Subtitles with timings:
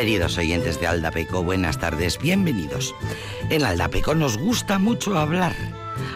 [0.00, 2.94] Queridos oyentes de Aldapeco, buenas tardes, bienvenidos.
[3.50, 5.54] En Aldapeco nos gusta mucho hablar.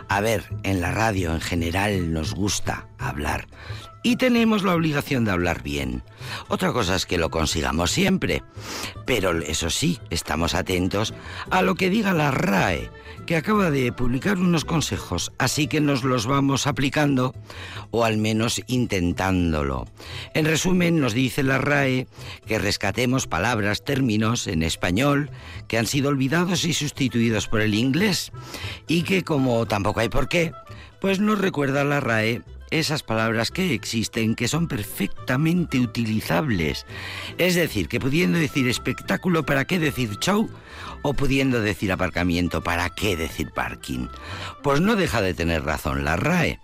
[0.09, 3.47] A ver, en la radio en general nos gusta hablar.
[4.03, 6.03] Y tenemos la obligación de hablar bien.
[6.49, 8.43] Otra cosa es que lo consigamos siempre.
[9.07, 11.15] Pero eso sí, estamos atentos
[11.51, 12.91] a lo que diga la RAE
[13.27, 17.35] que acaba de publicar unos consejos, así que nos los vamos aplicando
[17.91, 19.87] o al menos intentándolo.
[20.35, 22.07] En resumen, nos dice la RAE
[22.47, 25.31] que rescatemos palabras, términos en español
[25.69, 28.33] que han sido olvidados y sustituidos por el inglés
[28.87, 30.53] y que como tampoco hay por qué,
[31.01, 36.87] pues nos recuerda la RAE esas palabras que existen que son perfectamente utilizables.
[37.39, 40.51] Es decir, que pudiendo decir espectáculo, ¿para qué decir show?
[41.03, 44.09] O pudiendo decir aparcamiento, ¿para qué decir parking?
[44.63, 46.61] Pues no deja de tener razón la RAE.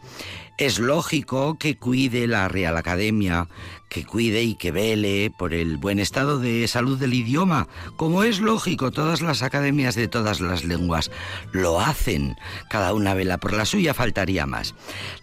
[0.60, 3.48] Es lógico que cuide la Real Academia,
[3.88, 7.66] que cuide y que vele por el buen estado de salud del idioma,
[7.96, 11.10] como es lógico, todas las academias de todas las lenguas
[11.52, 12.36] lo hacen,
[12.68, 14.74] cada una vela por la suya, faltaría más.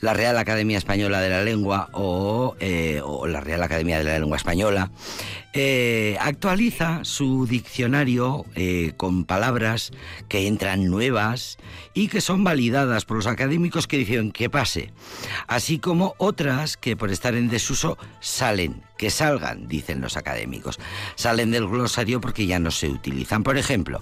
[0.01, 4.37] La Real Academia Española de la Lengua o, eh, la Real Academia de la Lengua
[4.37, 4.89] Española
[5.59, 9.91] eh, actualiza su diccionario eh, con palabras
[10.29, 11.57] que entran nuevas
[11.93, 14.93] y que son validadas por los académicos que dicen que pase,
[15.47, 18.83] así como otras que por estar en desuso salen.
[18.97, 20.79] Que salgan, dicen los académicos.
[21.13, 23.43] Salen del glosario porque ya no se utilizan.
[23.43, 24.01] Por ejemplo,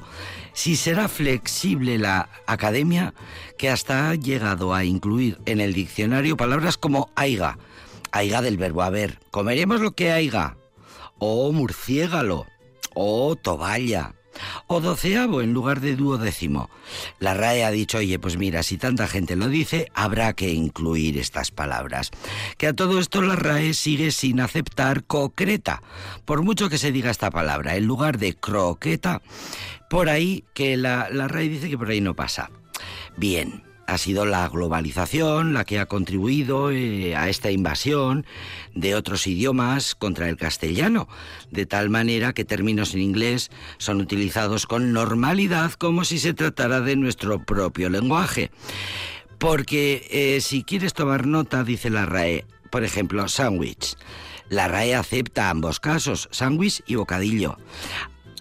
[0.54, 3.14] si será flexible la academia
[3.58, 7.58] que hasta ha llegado a incluir en el diccionario palabras como aiga,
[8.12, 10.56] aiga del verbo haber, comeremos lo que aiga,
[11.20, 12.48] o murciégalo,
[12.94, 14.16] o toballa,
[14.68, 16.70] o doceavo en lugar de duodécimo.
[17.20, 21.18] La RAE ha dicho, oye, pues mira, si tanta gente lo dice, habrá que incluir
[21.18, 22.12] estas palabras.
[22.58, 25.82] Que a todo esto la RAE sigue sin aceptar concreta,
[26.26, 29.22] por mucho que se diga esta palabra, en lugar de croqueta,
[29.90, 32.50] por ahí que la, la RAE dice que por ahí no pasa.
[33.18, 38.26] Bien, ha sido la globalización la que ha contribuido eh, a esta invasión
[38.74, 41.08] de otros idiomas contra el castellano,
[41.52, 46.82] de tal manera que términos en inglés son utilizados con normalidad como si se tratara
[46.82, 48.52] de nuestro propio lenguaje.
[49.38, 53.96] Porque eh, si quieres tomar nota, dice la RAE, por ejemplo, sándwich.
[54.50, 57.58] La RAE acepta ambos casos, sándwich y bocadillo,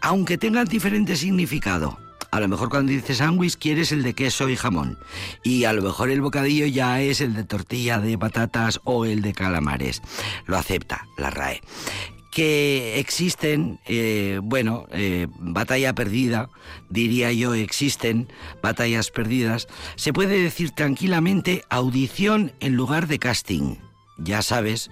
[0.00, 2.03] aunque tengan diferente significado.
[2.34, 4.98] A lo mejor cuando dices sándwich quieres el de queso y jamón.
[5.44, 9.22] Y a lo mejor el bocadillo ya es el de tortilla de patatas o el
[9.22, 10.02] de calamares.
[10.44, 11.60] Lo acepta la RAE
[12.32, 16.50] que existen, eh, bueno, eh, batalla perdida,
[16.90, 18.26] diría yo, existen
[18.60, 23.76] batallas perdidas, se puede decir tranquilamente audición en lugar de casting.
[24.18, 24.90] Ya sabes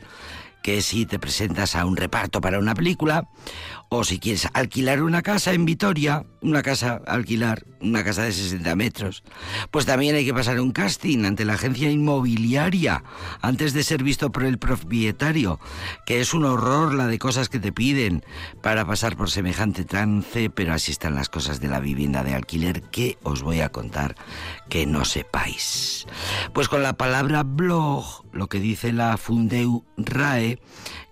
[0.62, 3.28] que si te presentas a un reparto para una película,
[3.94, 8.74] o si quieres alquilar una casa en Vitoria, una casa, alquilar una casa de 60
[8.74, 9.22] metros,
[9.70, 13.04] pues también hay que pasar un casting ante la agencia inmobiliaria
[13.42, 15.60] antes de ser visto por el propietario,
[16.06, 18.24] que es un horror la de cosas que te piden
[18.62, 22.80] para pasar por semejante trance, pero así están las cosas de la vivienda de alquiler
[22.82, 24.16] que os voy a contar
[24.70, 26.06] que no sepáis.
[26.54, 30.60] Pues con la palabra blog, lo que dice la Fundeu RAE,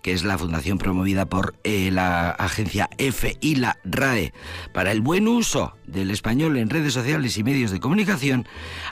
[0.01, 4.33] que es la fundación promovida por eh, la agencia F y la RAE
[4.73, 8.47] para el buen uso del español en redes sociales y medios de comunicación,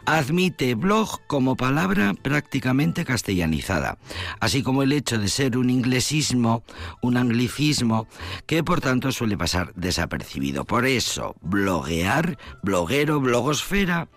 [0.06, 3.98] admite blog como palabra prácticamente castellanizada,
[4.40, 6.64] así como el hecho de ser un inglesismo,
[7.02, 8.08] un anglicismo,
[8.46, 10.66] que por tanto suele pasar desapercibido.
[10.66, 14.10] Por eso, bloguear, bloguero, blogosfera,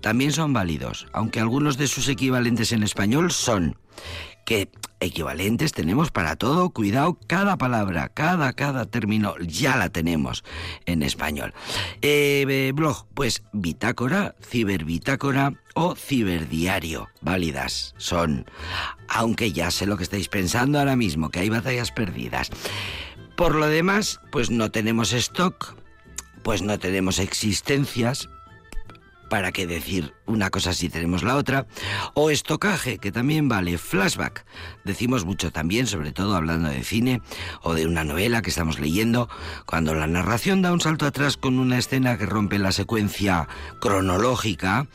[0.00, 3.76] también son válidos, aunque algunos de sus equivalentes en español son
[5.00, 6.70] equivalentes tenemos para todo.
[6.70, 10.44] Cuidado, cada palabra, cada, cada término ya la tenemos
[10.86, 11.54] en español.
[12.02, 17.08] Eh, blog, pues bitácora, ciberbitácora o ciberdiario.
[17.20, 18.46] Válidas son.
[19.08, 22.50] Aunque ya sé lo que estáis pensando ahora mismo, que hay batallas perdidas.
[23.36, 25.74] Por lo demás, pues no tenemos stock,
[26.42, 28.28] pues no tenemos existencias,
[29.30, 31.66] ¿para qué decir una cosa si tenemos la otra?
[32.14, 34.44] O estocaje, que también vale, flashback.
[34.84, 37.22] Decimos mucho también, sobre todo hablando de cine
[37.62, 39.30] o de una novela que estamos leyendo,
[39.64, 43.48] cuando la narración da un salto atrás con una escena que rompe la secuencia
[43.80, 44.88] cronológica,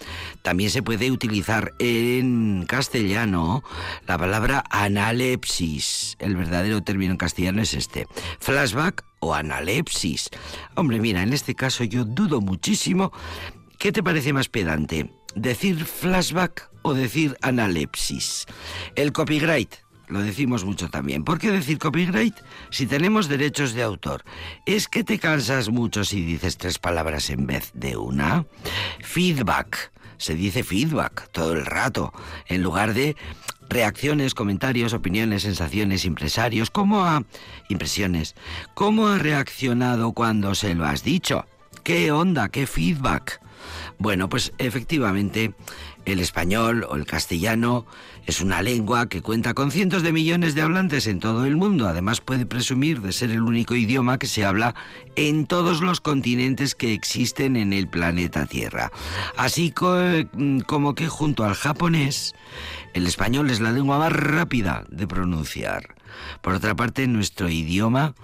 [0.44, 3.64] también se puede utilizar en castellano
[4.06, 6.18] la palabra analepsis.
[6.20, 8.06] El verdadero término en castellano es este.
[8.40, 10.30] Flashback o analepsis.
[10.76, 13.12] Hombre, mira, en este caso yo dudo muchísimo
[13.86, 15.12] ¿Qué te parece más pedante?
[15.36, 18.48] ¿Decir flashback o decir analepsis?
[18.96, 19.76] El copyright
[20.08, 21.24] lo decimos mucho también.
[21.24, 22.34] ¿Por qué decir copyright
[22.72, 24.24] si tenemos derechos de autor?
[24.66, 28.48] ¿Es que te cansas mucho si dices tres palabras en vez de una?
[29.04, 29.92] Feedback.
[30.18, 32.12] Se dice feedback todo el rato,
[32.48, 33.16] en lugar de
[33.70, 37.22] reacciones, comentarios, opiniones, sensaciones, impresarios, ¿cómo ha
[37.70, 38.34] impresiones?
[38.74, 41.46] ¿Cómo ha reaccionado cuando se lo has dicho?
[41.84, 42.50] ¿Qué onda?
[42.50, 43.45] ¿Qué feedback?
[43.98, 45.54] Bueno, pues efectivamente
[46.06, 47.86] el español o el castellano
[48.26, 51.88] es una lengua que cuenta con cientos de millones de hablantes en todo el mundo.
[51.88, 54.76] Además puede presumir de ser el único idioma que se habla
[55.16, 58.92] en todos los continentes que existen en el planeta Tierra.
[59.38, 59.74] Así
[60.34, 62.34] mm, como que junto al japonés,
[62.94, 65.96] el español es la lengua más rápida de pronunciar.
[66.42, 68.16] Por otra parte, nuestro idioma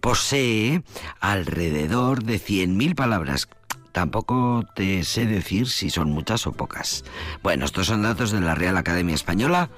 [0.00, 0.82] posee
[1.20, 3.48] alrededor de 100.000 palabras
[3.92, 7.04] Tampoco te sé decir si son muchas o pocas.
[7.42, 9.70] Bueno, estos son datos de la Real Academia Española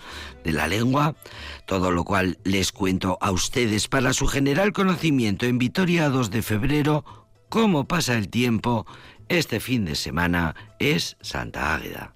[0.45, 1.17] de la Lengua,
[1.67, 6.43] todo lo cual les cuento a ustedes para su general conocimiento en Vitoria 2 de
[6.43, 7.05] febrero,
[7.49, 8.87] cómo pasa el tiempo,
[9.29, 12.15] este fin de semana es Santa Águeda.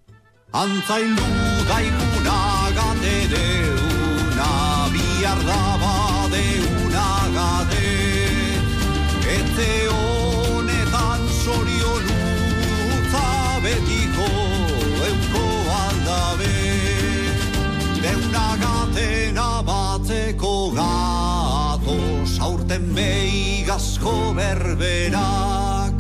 [23.79, 25.99] Igazko berberak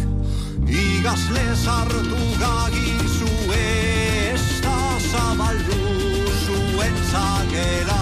[0.66, 4.78] Igazle sartu gagizu ez da
[5.10, 5.78] zabaldu
[6.42, 7.97] zuen zakerak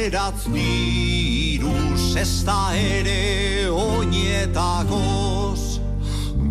[0.00, 5.62] beratz niruz ez da ere oinetakoz,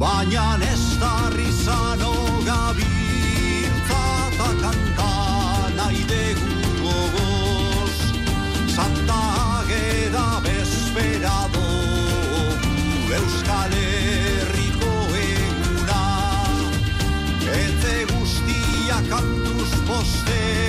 [0.02, 2.14] baina ez da rizano
[2.50, 5.14] gabiltza eta kanta
[5.80, 7.98] nahi dugu gogoz.
[8.76, 9.20] Santa
[9.58, 11.68] ageda bezperado
[13.20, 16.04] Euskal Herriko eguna,
[17.66, 20.69] ete guztia kantuz posteko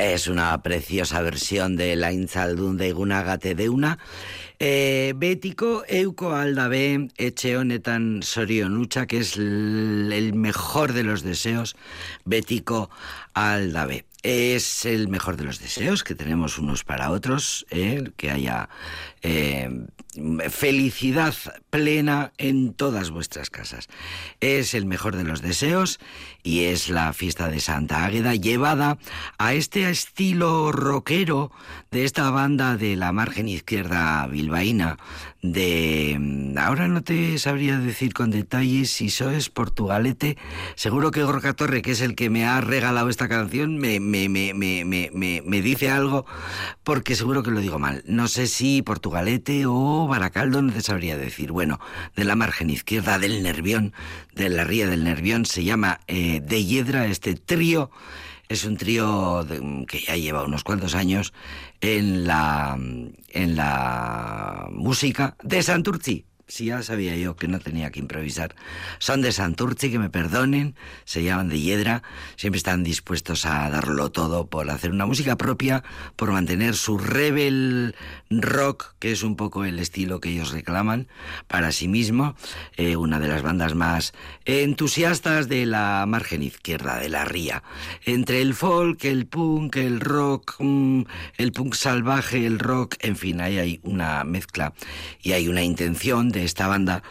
[0.00, 3.98] Es una preciosa versión de la Inzaldun de Gunagate de una.
[4.58, 11.76] Eh, betiko euko aldabe etxe honetan sorionucha, que es el mejor de los deseos,
[12.24, 12.88] Betiko
[13.34, 14.06] aldabe.
[14.22, 18.70] Es el mejor de los deseos que tenemos unos para otros, eh, que haya
[19.22, 19.68] eh,
[20.48, 21.34] felicidad
[21.68, 23.88] plena en todas vuestras casas.
[24.40, 26.00] Es el mejor de los deseos
[26.42, 28.98] y es la fiesta de Santa Águeda llevada
[29.38, 31.52] a este estilo rockero
[31.90, 34.96] de esta banda de la margen izquierda bilbaína
[35.42, 40.36] de mm, ahora no te sabría decir con detalles si sois portugalete
[40.76, 44.28] seguro que Gorka Torre que es el que me ha regalado esta canción me, me,
[44.28, 46.26] me, me, me, me dice algo
[46.84, 49.09] porque seguro que lo digo mal no sé si portugalete
[49.66, 51.80] o baracaldo no te sabría decir bueno
[52.16, 53.92] de la margen izquierda del Nervión
[54.34, 57.90] de la ría del Nervión se llama eh, De Hiedra este trío
[58.48, 59.46] es un trío
[59.86, 61.32] que ya lleva unos cuantos años
[61.80, 66.26] en la, en la música de Santurci.
[66.50, 68.54] Si ya sabía yo que no tenía que improvisar.
[68.98, 72.02] Son de Santurci, que me perdonen, se llaman de Hiedra,
[72.36, 75.84] siempre están dispuestos a darlo todo por hacer una música propia,
[76.16, 77.94] por mantener su rebel
[78.30, 81.08] rock, que es un poco el estilo que ellos reclaman
[81.46, 82.34] para sí mismo,
[82.76, 84.12] eh, una de las bandas más
[84.44, 87.62] entusiastas de la margen izquierda, de la ría.
[88.04, 91.02] Entre el folk, el punk, el rock, mm,
[91.36, 94.72] el punk salvaje, el rock, en fin, ahí hay una mezcla
[95.22, 97.02] y hay una intención de esta banda,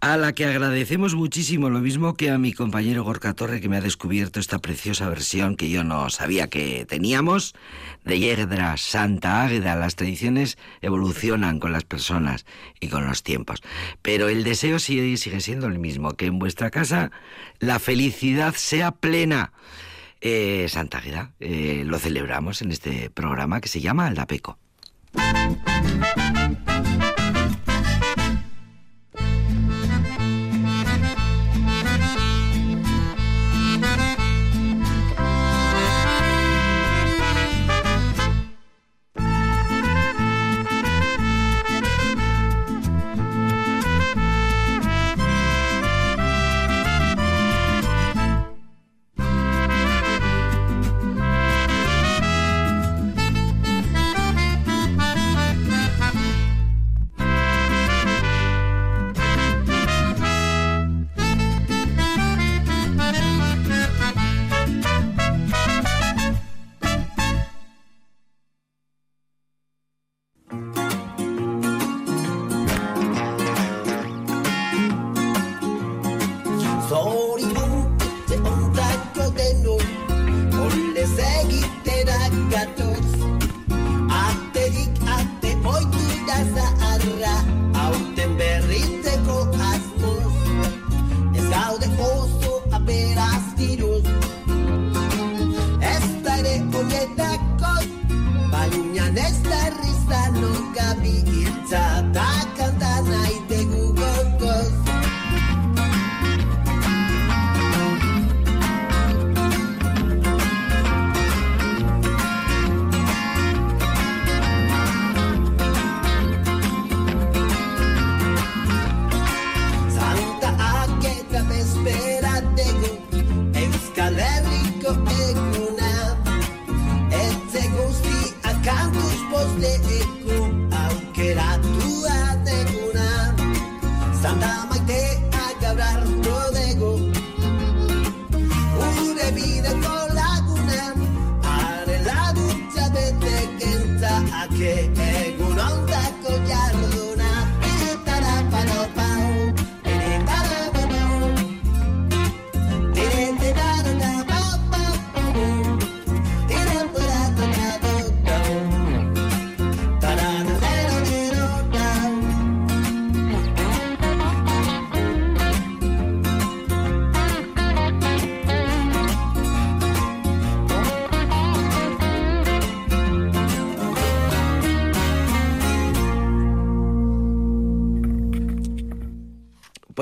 [0.00, 3.76] a la que agradecemos muchísimo, lo mismo que a mi compañero Gorka Torre, que me
[3.76, 7.54] ha descubierto esta preciosa versión que yo no sabía que teníamos,
[8.04, 9.76] de Yedra Santa Águeda.
[9.76, 12.46] Las tradiciones evolucionan con las personas
[12.80, 13.62] y con los tiempos,
[14.00, 17.10] pero el deseo sigue, sigue siendo el mismo, que en vuestra casa
[17.58, 19.52] la felicidad sea plena.
[20.22, 24.58] Eh, Santa Águeda, eh, lo celebramos en este programa que se llama Aldapeco.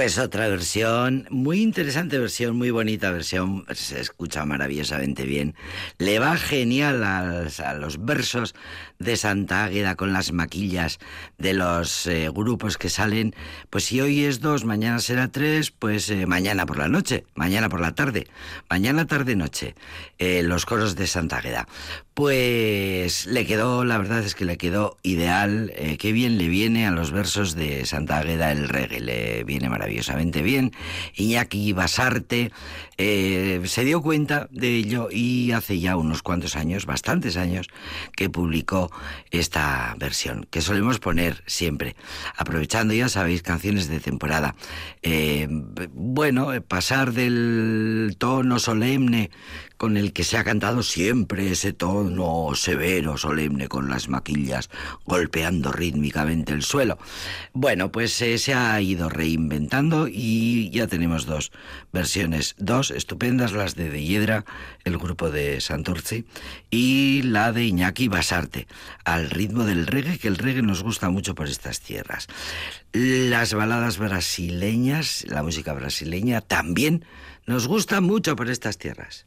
[0.08, 5.54] Pues otra versión, muy interesante versión, muy bonita versión, se escucha maravillosamente bien.
[5.98, 8.54] Le va genial a, los versos
[8.98, 10.98] de Santa Águeda con las maquillas
[11.38, 13.34] de los eh, grupos que salen.
[13.70, 17.68] Pues si hoy es dos, mañana será tres, pues eh, mañana por la noche, mañana
[17.68, 18.26] por la tarde,
[18.68, 19.76] mañana tarde noche,
[20.18, 21.68] eh, los coros de Santa Águeda.
[22.14, 26.90] Pues le quedó, la verdad es que le quedó ideal, qué bien le viene a
[26.90, 30.72] los versos de Santa Águeda el reggae, le viene maravillosamente bien.
[31.14, 32.50] Iñaki Basarte
[32.96, 37.68] se dio cuenta de ello y hace ya unos cuantos años, bastantes años,
[38.16, 38.87] que publicó
[39.30, 41.96] esta versión, que solemos poner siempre,
[42.36, 44.54] aprovechando, ya sabéis, canciones de temporada.
[45.02, 45.48] Eh,
[45.92, 49.30] bueno, pasar del tono solemne
[49.78, 54.68] con el que se ha cantado siempre ese tono severo, solemne, con las maquillas
[55.04, 56.98] golpeando rítmicamente el suelo.
[57.52, 61.52] Bueno, pues eh, se ha ido reinventando y ya tenemos dos
[61.92, 64.44] versiones, dos estupendas, las de De Hiedra,
[64.84, 66.24] el grupo de Santurci,
[66.70, 68.66] y la de Iñaki Basarte,
[69.04, 72.26] al ritmo del reggae, que el reggae nos gusta mucho por estas tierras.
[72.92, 77.04] Las baladas brasileñas, la música brasileña también
[77.46, 79.26] nos gusta mucho por estas tierras.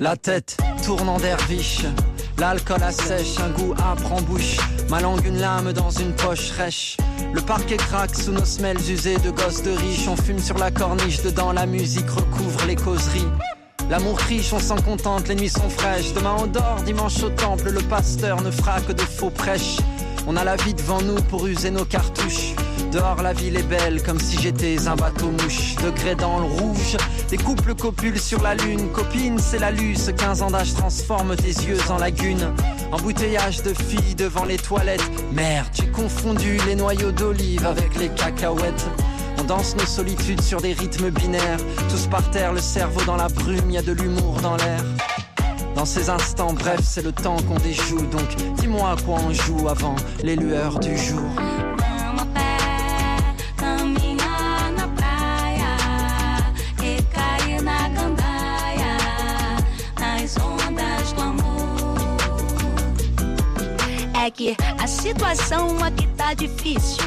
[0.00, 1.88] La tête tourne en derviche
[2.40, 4.56] l'alcool assèche, un goût âpre en bouche,
[4.88, 6.96] ma langue une lame dans une poche rêche.
[7.34, 10.70] Le parquet craque sous nos semelles usées de gosses de riches, on fume sur la
[10.70, 13.28] corniche, dedans la musique recouvre les causeries.
[13.90, 16.12] L'amour riche, on s'en contente, les nuits sont fraîches.
[16.14, 19.78] Demain on dort, dimanche au temple, le pasteur ne fera que de faux prêches.
[20.26, 22.54] On a la vie devant nous pour user nos cartouches.
[22.92, 25.76] Dehors la ville est belle comme si j'étais un bateau mouche.
[25.76, 26.96] Degré dans le rouge,
[27.28, 28.90] des couples copulent sur la lune.
[28.92, 32.52] Copine c'est la luce, 15 ans d'âge transforme tes yeux en lagune
[32.92, 35.08] Embouteillage de filles devant les toilettes.
[35.32, 38.86] Merde, j'ai confondu les noyaux d'olive avec les cacahuètes.
[39.38, 41.60] On danse nos solitudes sur des rythmes binaires.
[41.88, 44.82] Tous par terre, le cerveau dans la brume, y a de l'humour dans l'air
[45.74, 48.06] dans ces instants, bref, c'est le temps qu'on déjoue.
[48.06, 51.30] Donc, dis-moi à quoi on joue avant les lueurs du jour.
[64.22, 67.02] É que a situação aqui tá difícil.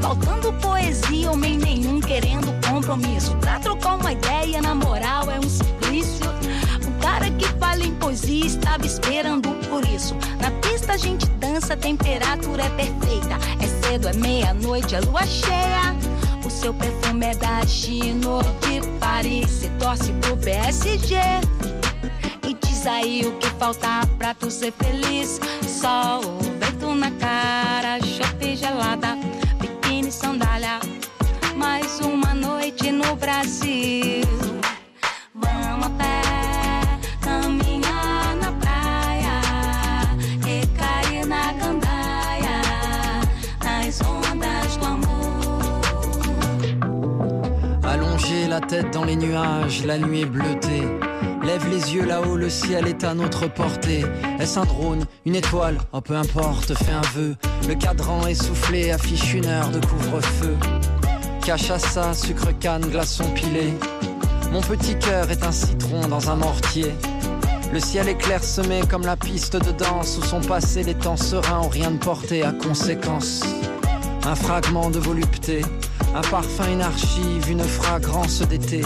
[0.00, 3.36] Faltando poesia, homem nenhum querendo compromisso.
[3.36, 5.48] Pra trocar uma ideia, na moral, é um
[8.74, 10.16] estava esperando por isso.
[10.40, 13.38] Na pista a gente dança, a temperatura é perfeita.
[13.60, 15.94] É cedo, é meia-noite, a lua cheia.
[16.44, 19.50] O seu perfume é da Chino de Paris.
[19.50, 21.14] Se torce pro PSG
[22.86, 25.40] aí o que falta pra tu ser feliz.
[25.66, 26.20] Sol,
[26.60, 29.16] vento na cara, chope gelada,
[29.58, 30.80] biquíni, sandália.
[31.56, 34.43] Mais uma noite no Brasil.
[48.54, 50.84] La tête dans les nuages, la nuit est bleutée.
[51.42, 54.04] Lève les yeux là-haut, le ciel est à notre portée.
[54.38, 55.76] Est-ce un drone, une étoile?
[55.92, 57.34] Oh peu importe, fais un vœu.
[57.66, 60.56] Le cadran essoufflé affiche une heure de couvre-feu.
[61.44, 63.74] Cachaça, sucre canne, glaçon pilé.
[64.52, 66.94] Mon petit cœur est un citron dans un mortier.
[67.72, 71.68] Le ciel est comme la piste de danse où sont passés les temps sereins ont
[71.68, 73.42] rien de porté à conséquence.
[74.24, 75.62] Un fragment de volupté,
[76.14, 78.82] un parfum, une archive, une fragrance d'été.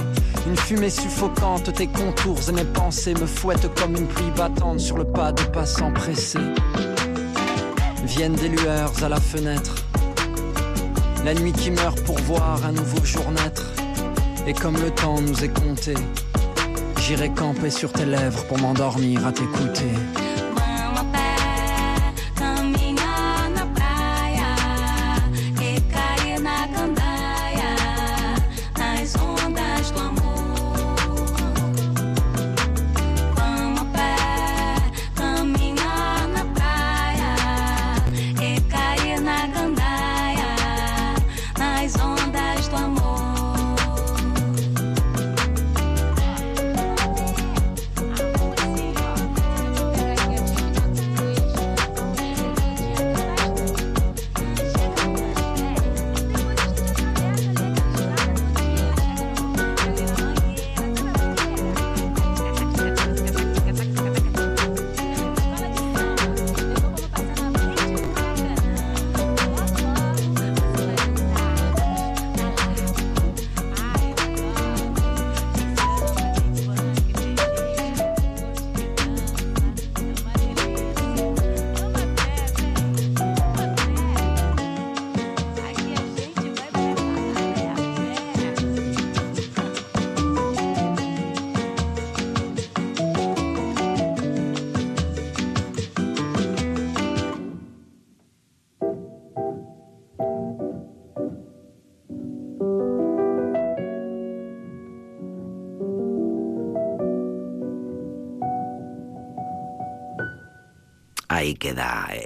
[0.47, 4.97] Une fumée suffocante, tes contours et mes pensées me fouettent comme une pluie battante sur
[4.97, 6.39] le pas de passants pressés.
[8.05, 9.75] Viennent des lueurs à la fenêtre.
[11.25, 13.67] La nuit qui meurt pour voir un nouveau jour naître.
[14.47, 15.95] Et comme le temps nous est compté,
[17.01, 19.93] j'irai camper sur tes lèvres pour m'endormir à t'écouter.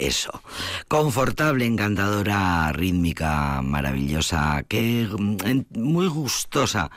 [0.00, 0.42] Eso.
[0.88, 6.90] Confortable, encantadora, rítmica, maravillosa, que mm, muy gustosa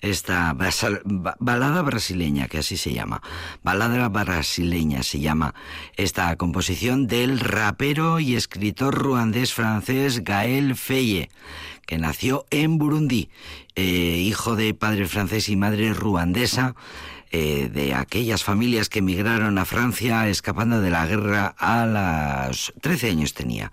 [0.00, 3.22] esta balada brasileña, que así se llama.
[3.62, 5.54] Balada brasileña se llama
[5.96, 11.30] esta composición del rapero y escritor ruandés francés Gaël Feye,
[11.86, 13.30] que nació en Burundi,
[13.74, 16.74] eh, hijo de padre francés y madre ruandesa
[17.34, 23.08] eh, de aquellas familias que emigraron a Francia escapando de la guerra a los 13
[23.08, 23.72] años tenía.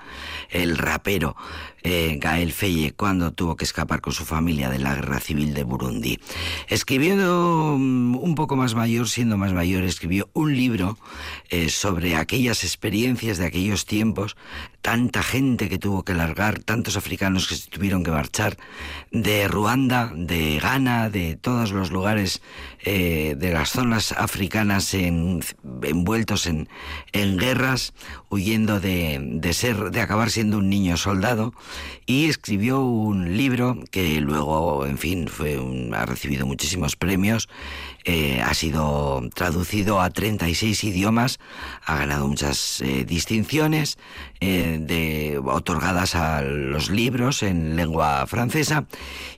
[0.50, 1.36] El rapero
[1.84, 5.64] eh, Gael Feye cuando tuvo que escapar con su familia de la guerra civil de
[5.64, 6.20] Burundi.
[6.68, 10.98] Escribiendo mm, un poco más mayor, siendo más mayor, escribió un libro
[11.50, 14.36] eh, sobre aquellas experiencias de aquellos tiempos,
[14.82, 18.58] tanta gente que tuvo que largar, tantos africanos que se tuvieron que marchar
[19.12, 22.42] de Ruanda, de Ghana, de todos los lugares
[22.84, 26.70] eh, de las zonas africanas envueltos en,
[27.12, 27.94] en guerras,
[28.30, 31.54] huyendo de, de ser, de acabar siendo un niño soldado
[32.06, 35.60] y escribió un libro que luego, en fin, fue
[35.94, 37.50] ha recibido muchísimos premios,
[38.06, 41.40] eh, ha sido traducido a 36 idiomas,
[41.86, 43.98] ha ganado muchas eh, distinciones
[44.40, 48.86] eh, de, otorgadas a los libros en lengua francesa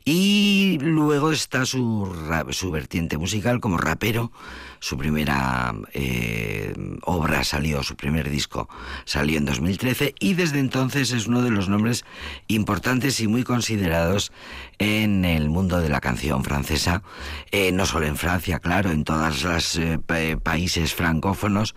[0.06, 2.14] y luego está su,
[2.52, 4.32] su vertiente musical como rapero
[4.82, 8.67] su primera eh, obra salió, su primer disco
[9.06, 12.04] salió en 2013 y desde entonces es uno de los nombres
[12.48, 14.32] importantes y muy considerados
[14.80, 17.04] en el mundo de la canción francesa,
[17.52, 20.00] eh, no solo en Francia, claro, en todos los eh,
[20.41, 21.76] países francófonos,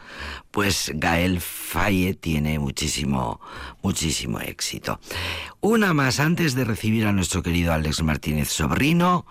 [0.50, 3.38] pues Gael Faye tiene muchísimo,
[3.82, 4.98] muchísimo éxito.
[5.64, 9.24] Una más antes de recibir a nuestro querido Alex Martínez Sobrino,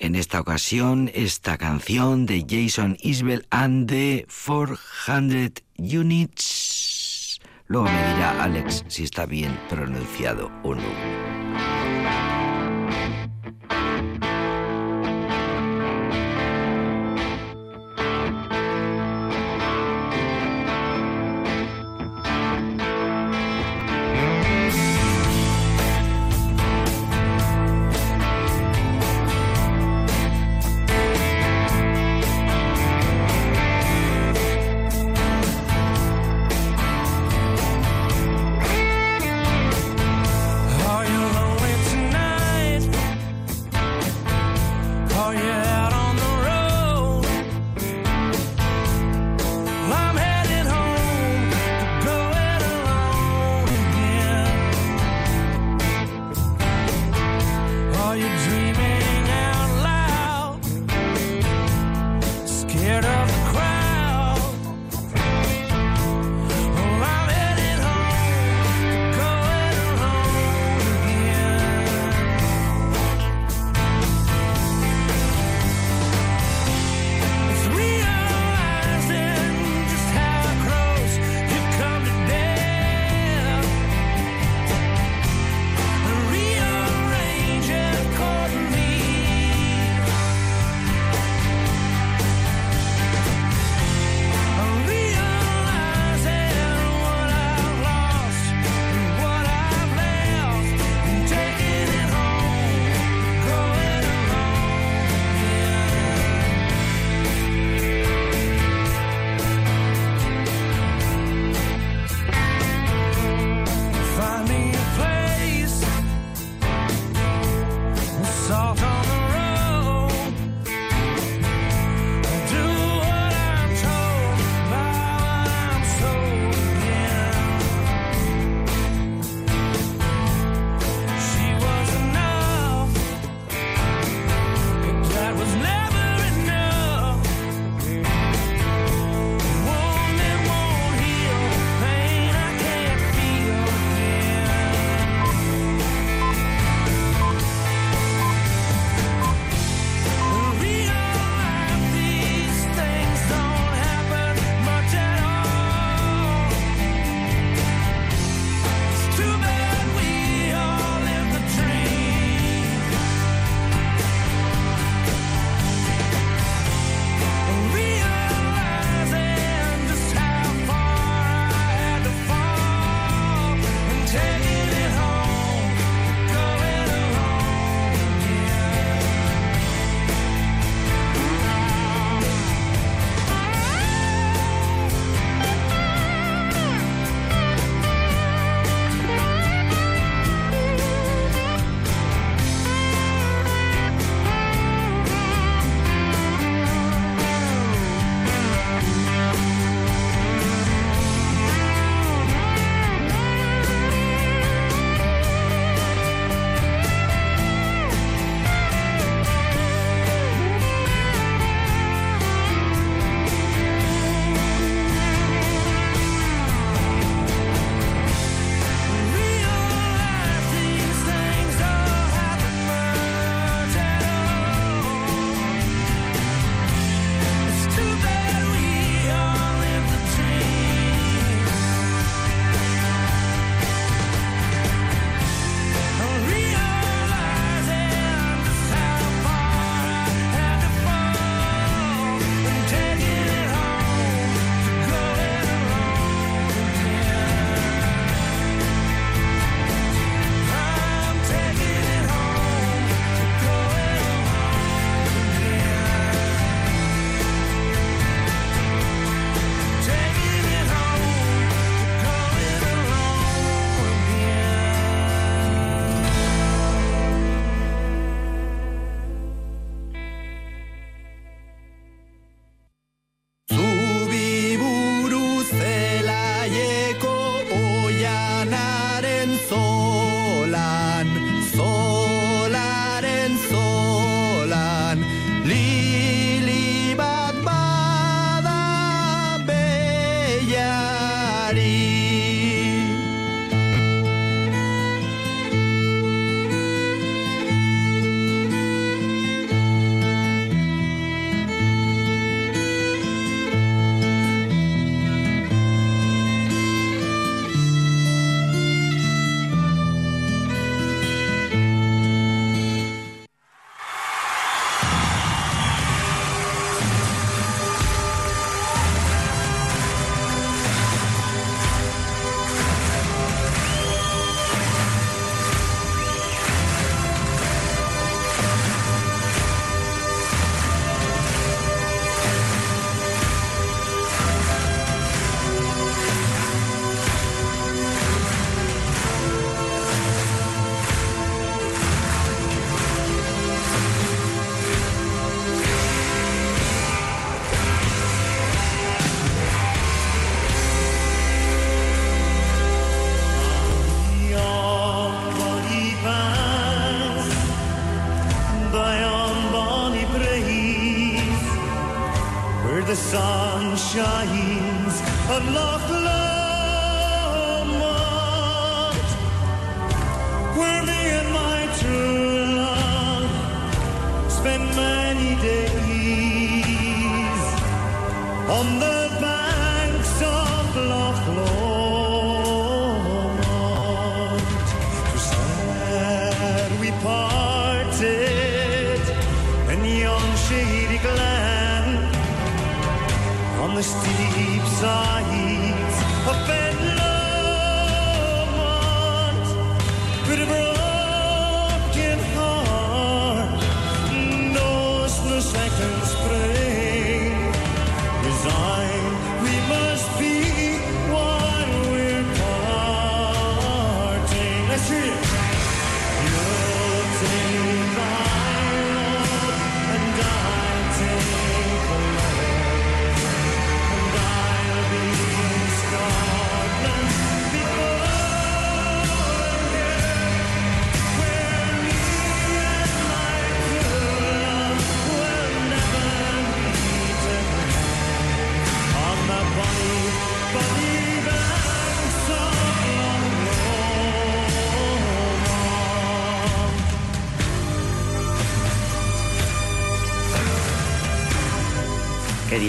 [0.00, 7.40] en esta ocasión esta canción de Jason Isbell and the 400 Units.
[7.68, 11.35] Luego me dirá Alex si está bien pronunciado o no.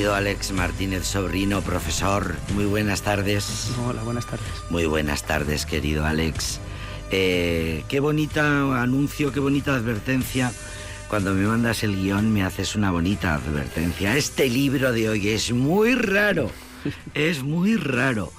[0.08, 3.74] Querido Alex Martínez Sobrino, profesor, muy buenas tardes.
[3.86, 4.48] Hola, buenas tardes.
[4.70, 6.62] Muy buenas tardes, querido Alex.
[7.12, 10.54] Eh, qué bonita anuncio, qué bonita advertencia.
[11.10, 14.16] Cuando me mandas el guion me haces una bonita advertencia.
[14.16, 16.52] Este libro de hoy es muy raro.
[17.14, 18.32] Es muy raro.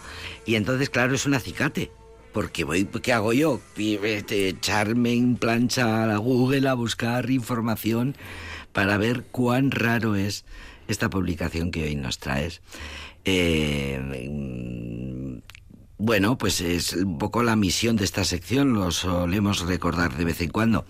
[0.46, 1.92] Y entonces, claro, es un acicate.
[2.32, 3.60] Porque voy, ¿qué hago yo?
[3.76, 8.16] Echarme en plancha a la Google a buscar información
[8.72, 10.46] para ver cuán raro es
[10.88, 12.60] esta publicación que hoy nos traes.
[13.24, 14.00] Eh,
[16.00, 20.40] bueno, pues es un poco la misión de esta sección, lo solemos recordar de vez
[20.40, 20.86] en cuando.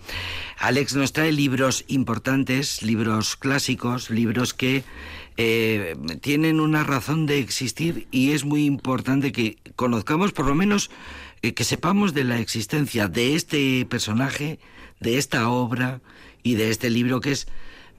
[0.59, 4.83] Alex nos trae libros importantes, libros clásicos, libros que
[5.37, 10.91] eh, tienen una razón de existir y es muy importante que conozcamos, por lo menos,
[11.41, 14.59] eh, que sepamos de la existencia de este personaje,
[14.99, 16.01] de esta obra
[16.43, 17.47] y de este libro que es,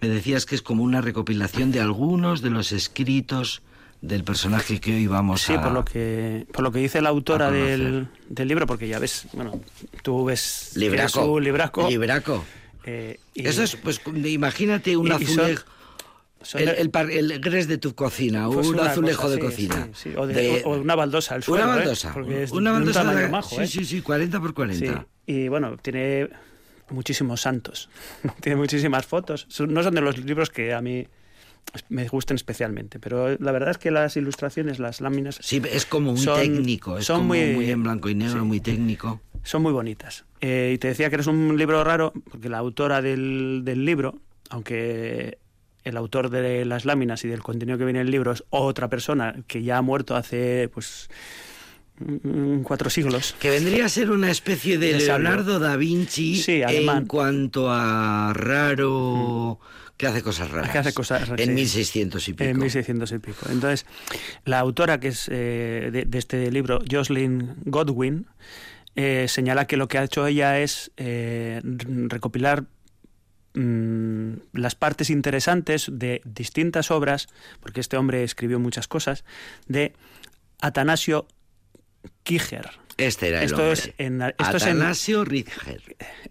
[0.01, 3.63] me decías que es como una recopilación de algunos de los escritos
[4.01, 5.61] del personaje que hoy vamos Sí, a...
[5.63, 9.27] por lo que por lo que dice la autora del, del libro, porque ya ves,
[9.35, 9.61] bueno,
[10.03, 11.39] tú ves Libraco.
[11.39, 11.89] libraco.
[11.89, 12.45] Libraco.
[12.85, 15.65] eh, y- Eso es, pues, imagínate un azulejo.
[16.55, 19.89] el, el, gres de tu cocina, pues un azulejo cosa, de sí, cocina.
[19.93, 21.65] sí, sí, O, de- De- o- o una baldosa al suelo.
[21.65, 21.79] una ¿eh?
[21.81, 22.13] baldosa.
[22.15, 23.05] Porque es una baldosa.
[23.15, 23.67] de- majo, sí, ¿eh?
[23.67, 25.07] sí, sí, 40 por 40.
[25.27, 26.31] Sí, y bueno, tiene
[26.91, 27.89] muchísimos santos,
[28.41, 29.47] tiene muchísimas fotos.
[29.69, 31.07] No son de los libros que a mí
[31.89, 36.13] me gusten especialmente, pero la verdad es que las ilustraciones, las láminas, Sí, es como
[36.13, 38.47] muy Son- técnico, es son como muy, muy- en blanco y negro, sí.
[38.47, 39.21] muy técnico.
[39.43, 40.25] son muy bonitas.
[40.41, 44.19] Eh, y te decía que eres un libro raro, porque la autora del, del libro,
[44.49, 45.39] aunque
[45.85, 48.89] el autor de las láminas y del contenido que viene en el libro es otra
[48.89, 51.09] persona que ya ha muerto hace pues
[52.65, 53.35] cuatro siglos.
[53.39, 54.99] Que vendría a ser una especie de.
[54.99, 59.61] Leonardo da Vinci Sí, en cuanto a raro,
[59.97, 60.71] que hace cosas raras.
[60.71, 61.55] Que hace cosas raras, En sí.
[61.55, 62.45] 1600 y pico.
[62.45, 63.47] En 1600 y pico.
[63.51, 63.87] Entonces,
[64.45, 68.27] la autora que es eh, de, de este libro, Jocelyn Godwin,
[68.97, 72.65] eh, señala que lo que ha hecho ella es eh, recopilar
[73.55, 77.29] mm, las partes interesantes de distintas obras,
[77.61, 79.25] porque este hombre escribió muchas cosas,
[79.69, 79.93] de
[80.61, 81.27] Atanasio
[82.23, 82.69] Kircher.
[82.97, 83.73] Este era el Esto hombre.
[83.73, 85.83] es en- esto es en- Atanasio Richter.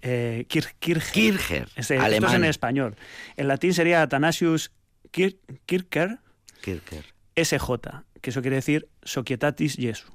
[0.01, 1.11] Eh, Kir- Kircher.
[1.11, 2.95] Kircher, Este- esto es en español.
[3.37, 4.71] En latín sería Atanasius
[5.11, 6.19] Kir- Kircher.
[6.61, 7.05] Kircher.
[7.35, 10.07] SJ, que eso quiere decir Societatis Jesu.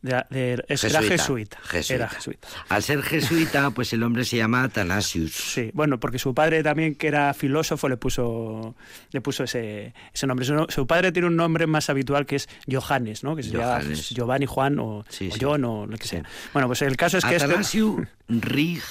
[0.00, 1.58] De, de- es- era jesuita.
[1.64, 1.94] Jesuita.
[2.04, 2.46] Era jesuita.
[2.68, 5.32] Al ser jesuita, pues el hombre se llama Atanasius.
[5.34, 8.76] Sí, bueno, porque su padre también, que era filósofo, le puso,
[9.10, 10.46] le puso ese, ese nombre.
[10.46, 13.34] Su, su padre tiene un nombre más habitual que es Johannes, ¿no?
[13.34, 13.80] Que se llama.
[14.10, 15.40] Giovanni, Juan o, Sí, o sí.
[15.42, 16.10] John o lo que Sí.
[16.10, 16.22] sea.
[16.52, 17.46] Bueno, pues el caso es que este...
[17.46, 17.96] Atanasio
[18.28, 18.86] Richter.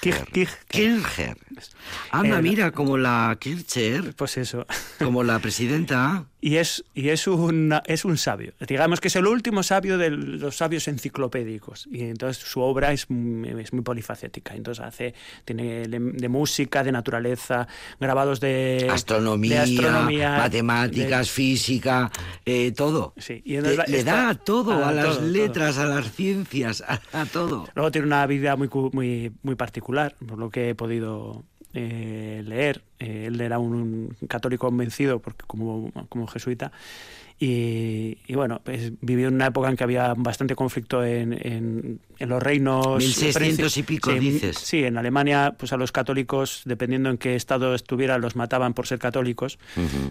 [0.00, 1.36] Kir- Kir- Kircher.
[2.10, 4.66] Anda, Eh, mira, como la Kircher, Pues eso.
[4.98, 6.24] como la presidenta.
[6.46, 8.52] Y es, y es, un, es un sabio.
[8.68, 11.88] Digamos que es el último sabio de los sabios enciclopédicos.
[11.90, 13.08] Y entonces su obra es,
[13.58, 14.54] es muy polifacética.
[14.54, 15.12] Entonces hace,
[15.44, 17.66] tiene de, de música, de naturaleza,
[17.98, 22.12] grabados de astronomía, de astronomía, matemáticas, de- física,
[22.44, 23.12] eh, todo.
[23.16, 25.26] Sí, y Le, da a todo, a, a las todo, todo.
[25.26, 27.66] letras, a las ciencias, a, a todo.
[27.74, 31.42] Luego tiene una vida muy, muy, muy particular, por lo que he podido
[31.76, 32.82] eh, leer.
[32.98, 36.72] eh, él era un católico convencido porque como, como jesuita
[37.38, 42.00] y, y bueno, pues vivió en una época en que había bastante conflicto en, en,
[42.18, 42.98] en los reinos.
[42.98, 44.56] 1600 y pico, sí, dices.
[44.58, 48.86] Sí, en Alemania, pues a los católicos, dependiendo en qué estado estuviera, los mataban por
[48.86, 49.58] ser católicos.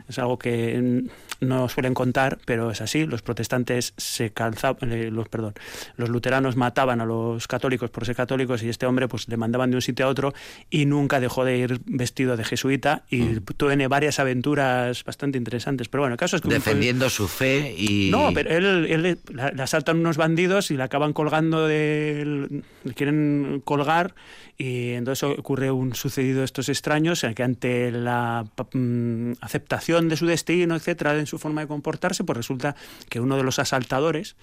[0.07, 1.03] Es algo que
[1.41, 3.05] no suelen contar, pero es así.
[3.05, 5.53] Los protestantes se calzaban, eh, los, perdón,
[5.97, 9.69] los luteranos mataban a los católicos por ser católicos y este hombre pues le mandaban
[9.71, 10.33] de un sitio a otro
[10.69, 15.89] y nunca dejó de ir vestido de jesuita y tiene varias aventuras bastante interesantes.
[15.89, 18.09] Pero bueno, el caso es que Defendiendo su fe y...
[18.11, 21.94] no, pero él, él la- le asaltan unos bandidos y le acaban colgando de...
[21.95, 24.15] le quieren colgar
[24.57, 30.25] y entonces ocurre un sucedido de estos extraños que ante la mm, aceptación de su
[30.25, 32.75] destino, etcétera, en su forma de comportarse, pues resulta
[33.09, 34.35] que uno de los asaltadores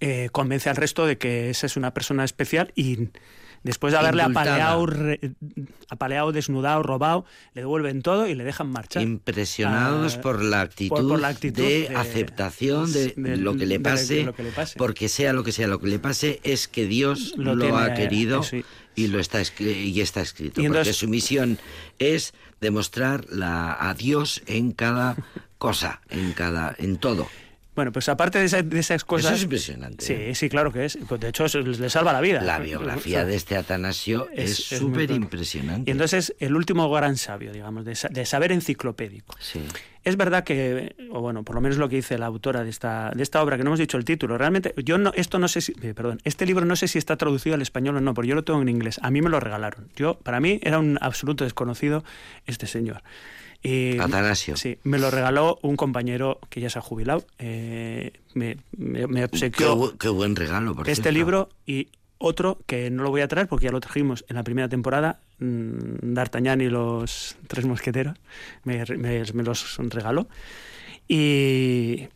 [0.00, 3.08] eh, convence al resto de que esa es una persona especial y
[3.62, 4.54] después de haberle Indultada.
[4.54, 5.20] apaleado, re-
[5.88, 9.02] apaleado, desnudado, robado, le devuelven todo y le dejan marchar.
[9.02, 13.56] Impresionados Ah, por, la actitud por- por la actitud de, de- aceptación de, de- lo
[13.56, 14.78] que le pase, lo que le pase.
[14.78, 17.78] porque sea lo que sea lo que le pase, es que Dios Lo lo, tiene,
[17.78, 18.56] ha querido eso
[18.96, 20.60] y- lo está y está escrito.
[20.60, 21.58] Y porque su misión
[21.98, 25.16] es demostrar la, a Dios en cada
[25.58, 27.26] cosa, en cada, en todo.
[27.76, 29.26] Bueno, pues aparte de, esa- de esas cosas...
[29.26, 30.04] Eso es impresionante.
[30.04, 30.34] Sí, ¿eh?
[30.34, 30.98] sí, claro que es.
[31.08, 32.42] Pues de hecho, le salva la vida.
[32.42, 35.88] La biografía de este Atanasio Es- súper impresionante.
[35.88, 39.36] Y entonces el último gran sabio, digamos, de, de saber enciclopédico.
[39.40, 39.60] Sí.
[40.02, 43.12] Es verdad que, o bueno, por lo menos lo que dice la autora de esta,
[43.14, 45.60] de esta obra, que no hemos dicho el título, realmente, yo no, esto no sé
[45.60, 48.28] si, eh, perdón, este libro no sé si está traducido al español o no, porque
[48.28, 48.98] yo lo tengo en inglés.
[49.02, 49.88] A mí me lo regalaron.
[49.96, 52.02] Yo, para mí, era un absoluto desconocido
[52.46, 53.02] este señor.
[53.62, 54.56] Y, Atanasio.
[54.56, 57.24] Sí, me lo regaló un compañero que ya se ha jubilado.
[57.38, 61.10] eh, me, me, me Qué, obsequió bu- qué buen regalo, por este cierto.
[61.18, 64.42] libro y otro que no lo voy a traer porque ya lo trajimos en la
[64.44, 68.16] primera temporada, mm, D'Artagnan y los tres mosqueteros,
[68.64, 70.26] me, me- me los regaló.
[71.08, 72.08] Y,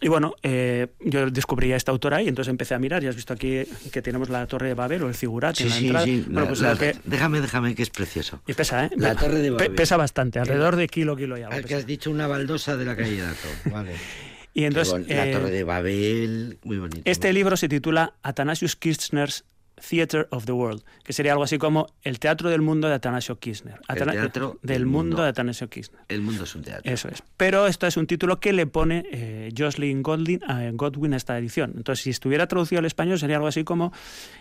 [0.00, 3.02] y bueno, eh, yo descubrí a esta autora y entonces empecé a mirar.
[3.02, 5.68] Ya has visto aquí que tenemos la Torre de Babel o el Figurat Sí, en
[5.70, 6.04] la sí, entrada.
[6.04, 6.24] sí.
[6.26, 8.40] Bueno, La- pues la- que- Déjame, déjame, que es precioso.
[8.46, 8.90] y pesa, ¿eh?
[8.96, 9.74] La Torre de Babel.
[9.74, 11.56] Pesa bastante, alrededor de kilo, kilo y algo.
[11.58, 13.48] Ah, que has dicho una baldosa de la calle Dato.
[13.70, 13.92] Vale.
[14.54, 17.02] Y entonces, bon- la eh, Torre de Babel, muy bonito.
[17.04, 19.44] Este libro se titula Athanasius Kirchner's
[19.78, 23.38] Theater of the World, que sería algo así como El teatro del mundo de Atanasio
[23.38, 23.78] Kirchner.
[23.88, 25.22] Atana- teatro del mundo mundo.
[25.22, 26.00] de Atanasio Kirchner.
[26.08, 26.90] El mundo es un teatro.
[26.90, 27.22] Eso es.
[27.36, 31.36] Pero esto es un título que le pone eh, Jocelyn Godwin, eh, Godwin a esta
[31.38, 31.74] edición.
[31.76, 33.92] Entonces, si estuviera traducido al español, sería algo así como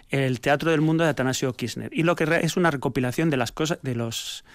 [0.10, 1.90] El teatro del mundo de Atanasio Kirchner.
[1.94, 4.46] Y lo que es una recopilación de las cosas, de los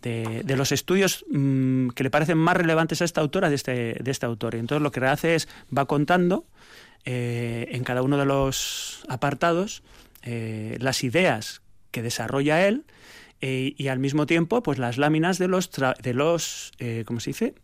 [0.00, 3.96] de, de los estudios mm, que le parecen más relevantes a esta autora de este,
[4.02, 4.54] de este autor.
[4.54, 6.44] Y entonces lo que hace es, va contando
[7.04, 9.82] eh, en cada uno de los apartados
[10.22, 12.84] eh, las ideas que desarrolla él
[13.40, 17.20] eh, y al mismo tiempo pues las láminas de los, tra- de los eh, ¿cómo
[17.20, 17.54] se dice?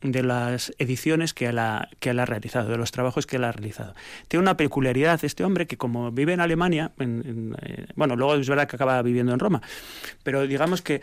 [0.00, 3.50] de las ediciones que él, ha, que ha realizado, de los trabajos que él ha
[3.50, 3.94] realizado.
[4.28, 8.48] Tiene una peculiaridad este hombre que como vive en Alemania, en- en, bueno, luego es
[8.48, 9.60] verdad que acaba viviendo en Roma,
[10.22, 11.02] pero digamos que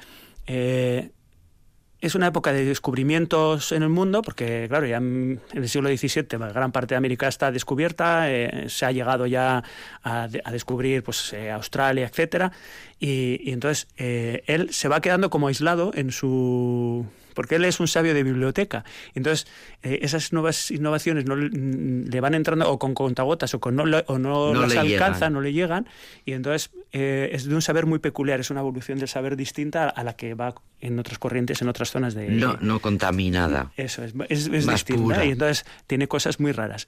[2.01, 6.25] es una época de descubrimientos en el mundo, porque claro, ya en el siglo XVII
[6.53, 9.63] gran parte de América está descubierta, eh, se ha llegado ya
[10.03, 12.51] a, de- a descubrir pues, eh, Australia, etcétera,
[12.99, 17.05] y, y entonces eh, él se va quedando como aislado en su
[17.35, 18.83] porque él es un sabio de biblioteca.
[19.13, 19.45] Entonces,
[19.83, 23.75] eh, esas nuevas innovaciones no le, mm, le van entrando o con contagotas o, con
[23.75, 25.33] no, le- o no, No las llegan.
[25.33, 25.87] no le llegan,
[26.25, 29.89] y entonces eh, es de un saber muy peculiar, es una evolución del saber distinta
[29.89, 32.29] a la que va en otras corrientes, en otras zonas de...
[32.29, 33.71] No, no contaminada.
[33.77, 35.25] Eso es, es, es Más distinta pura.
[35.25, 36.87] y entonces tiene cosas muy raras.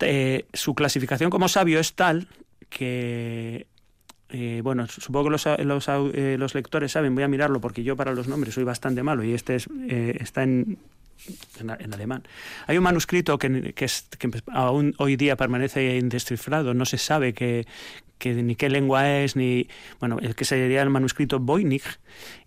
[0.00, 2.28] Eh, su clasificación como sabio es tal
[2.68, 3.66] que,
[4.28, 5.30] eh, bueno, supongo que
[5.64, 9.02] los, eh, los lectores saben, voy a mirarlo porque yo para los nombres soy bastante
[9.02, 10.78] malo y este es, eh, está en,
[11.60, 12.24] en, en alemán.
[12.66, 17.66] Hay un manuscrito que, es, que aún hoy día permanece indescifrado, no se sabe que,
[18.24, 19.68] ni qué lengua es, ni,
[20.00, 22.00] bueno, el que sería el manuscrito Voynich,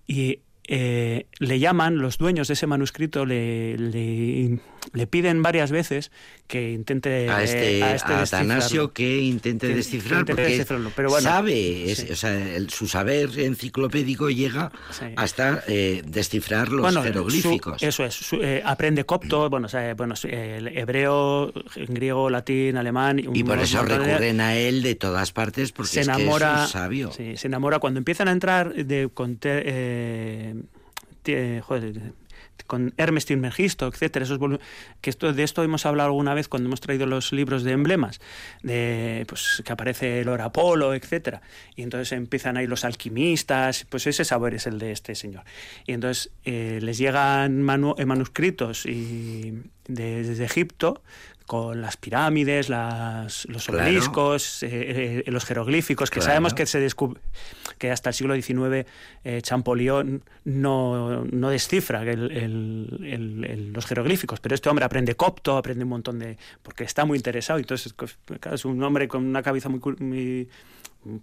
[0.06, 4.60] y eh, le llaman, los dueños de ese manuscrito le,
[4.94, 6.12] le piden varias veces
[6.48, 10.92] que intente a este, a este a Atanasio que intente Que- descifrar, que intente porque
[10.96, 12.08] pero bueno, sabe, es- sí.
[12.12, 15.06] o sea, el- su saber enciclopédico llega Sí.
[15.16, 17.80] hasta eh, descifrar los Bueno, jeroglíficos.
[17.82, 21.54] su- eso es, su- eh, aprende copto, bueno, o sea, bueno, su- el hebreo,
[21.88, 23.20] griego, latín, alemán.
[23.20, 26.56] y por eso de- recurren a él de todas partes, porque se es enamora, que
[26.56, 27.12] es un sabio.
[27.12, 30.56] sí, se enamora cuando empiezan a entrar de con te- eh,
[31.62, 32.14] joder,
[32.68, 34.40] con Hermes Trismegisto, etcétera, esos
[35.02, 38.20] que esto, de esto hemos hablado alguna vez cuando hemos traído los libros de emblemas,
[38.64, 41.42] de pues que aparece el Apolo, etcétera,
[41.76, 45.44] y entonces empiezan ahí los alquimistas, pues ese sabor es el de este señor.
[45.86, 49.54] Y entonces eh, les llegan eh, manuscritos y
[49.88, 51.02] de- desde Egipto
[51.50, 53.84] con las pirámides, las, los Claro.
[53.84, 56.28] obeliscos, eh, eh, los jeroglíficos, que Claro.
[56.28, 56.80] sabemos que se
[57.80, 58.86] que hasta el siglo XIX
[59.24, 65.16] eh, Champollion no, no descifra el- el- el- el- los jeroglíficos, pero este hombre aprende
[65.16, 66.38] copto, aprende un montón de...
[66.62, 70.48] porque está muy interesado, y entonces claro, es un hombre con una cabeza muy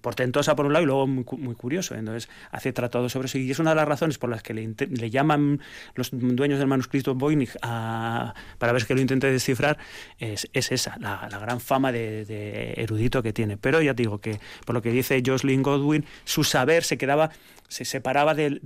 [0.01, 1.95] portentosa por un lado y luego muy, muy curioso.
[1.95, 4.75] Entonces hace tratado sobre eso y es una de las razones por las que le,
[4.89, 5.61] le llaman
[5.95, 9.79] los dueños del manuscrito Voynich a- para ver que lo intente descifrar,
[10.19, 13.57] es, es esa, la, la gran fama de, erudito que tiene.
[13.57, 17.31] Pero ya te digo que, por lo que dice Jocelyn Godwin, su saber se quedaba
[17.69, 18.61] se separaba del,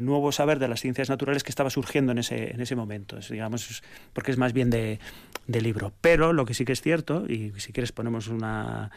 [0.00, 3.82] nuevo saber de las ciencias naturales que estaba surgiendo en ese, en ese momento, digamos,
[4.12, 4.98] porque es más bien de,
[5.46, 5.92] de libro.
[6.02, 8.90] Pero lo que sí que es cierto, y si quieres ponemos una,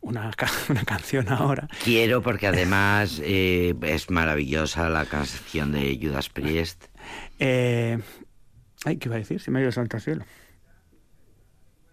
[0.00, 6.28] una, ca- una canción ahora, Quiero porque además eh, es maravillosa la canción de Judas
[6.28, 6.84] Priest.
[7.38, 7.98] Eh,
[8.84, 9.40] ay, ¿qué iba a decir?
[9.40, 10.24] Se me ha ido el santo al cielo.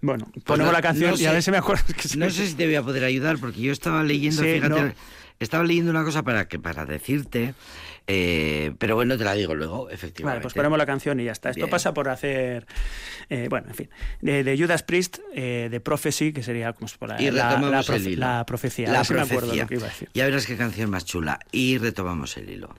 [0.05, 1.83] Bueno, ponemos Pues no- la canción no y a ver si me acuerdo.
[1.87, 4.69] que No sé si te voy a poder ayudar porque yo estaba leyendo, Sí, fíjate,
[4.81, 4.93] no.
[5.39, 7.53] estaba leyendo una cosa para que para decirte,
[8.07, 10.23] eh, pero bueno, te la digo luego, efectivamente.
[10.25, 11.49] Vale, pues ponemos la canción y ya está.
[11.49, 11.69] Esto Bien.
[11.71, 12.67] pasa por hacer,
[13.29, 13.89] eh, bueno, en fin,
[14.21, 17.71] de, de Judas Priest, eh, de Prophecy, que sería como si fuera Y la, retomamos
[17.71, 18.87] la, profe- la profecía.
[18.91, 19.63] La me acuerdo profecía.
[19.63, 20.09] lo que iba a decir.
[20.13, 21.39] Ya verás qué canción más chula.
[21.51, 22.75] Y retomamos el hilo.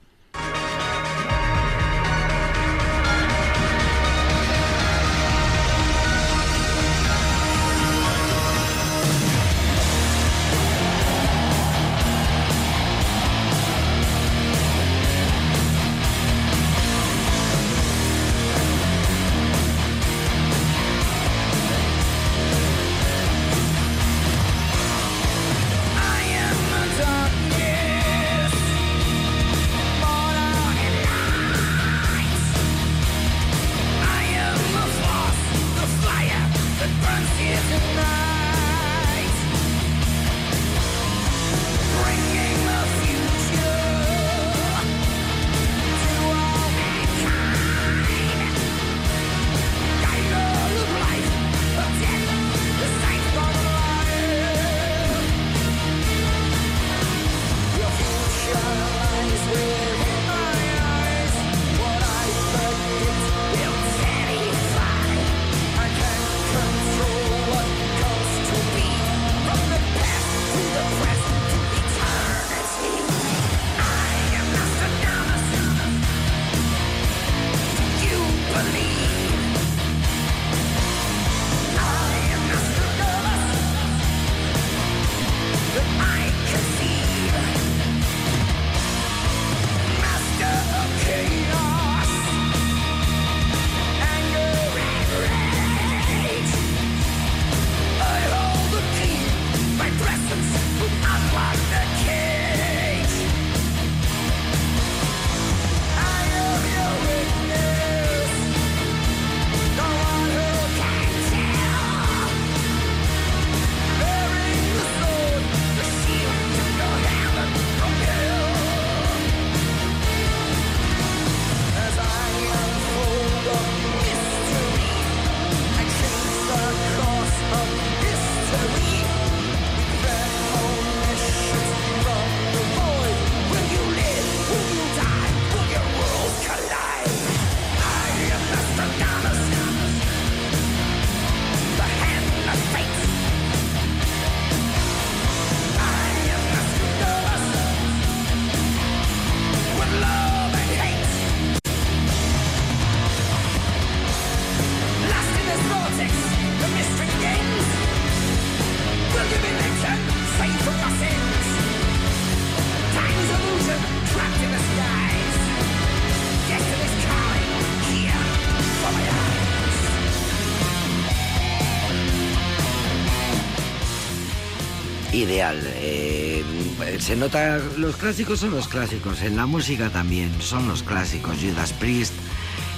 [176.99, 181.37] Se nota, los clásicos son los clásicos, en la música también son los clásicos.
[181.41, 182.13] Judas Priest,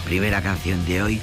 [0.05, 1.21] primera canción de hoy.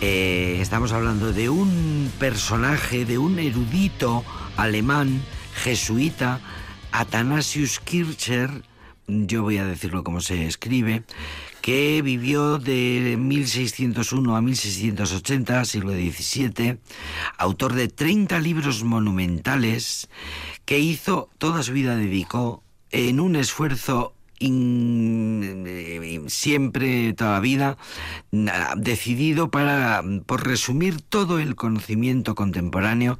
[0.00, 4.24] Eh, estamos hablando de un personaje, de un erudito
[4.56, 5.22] alemán,
[5.54, 6.40] jesuita,
[6.92, 8.50] Athanasius Kircher,
[9.06, 11.02] yo voy a decirlo como se escribe,
[11.60, 16.78] que vivió de 1601 a 1680, siglo XVII,
[17.38, 20.08] autor de 30 libros monumentales,
[20.64, 24.14] que hizo, toda su vida dedicó en un esfuerzo
[26.26, 27.76] siempre, toda la vida,
[28.76, 33.18] decidido para, por resumir todo el conocimiento contemporáneo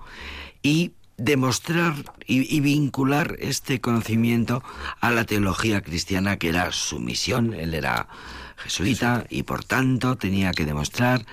[0.63, 1.95] y demostrar
[2.27, 4.63] y, vincular este conocimiento
[5.01, 7.55] a la teología cristiana, que era su misión.
[7.55, 8.09] Él era
[8.57, 11.25] jesuita y por tanto tenía que demostrar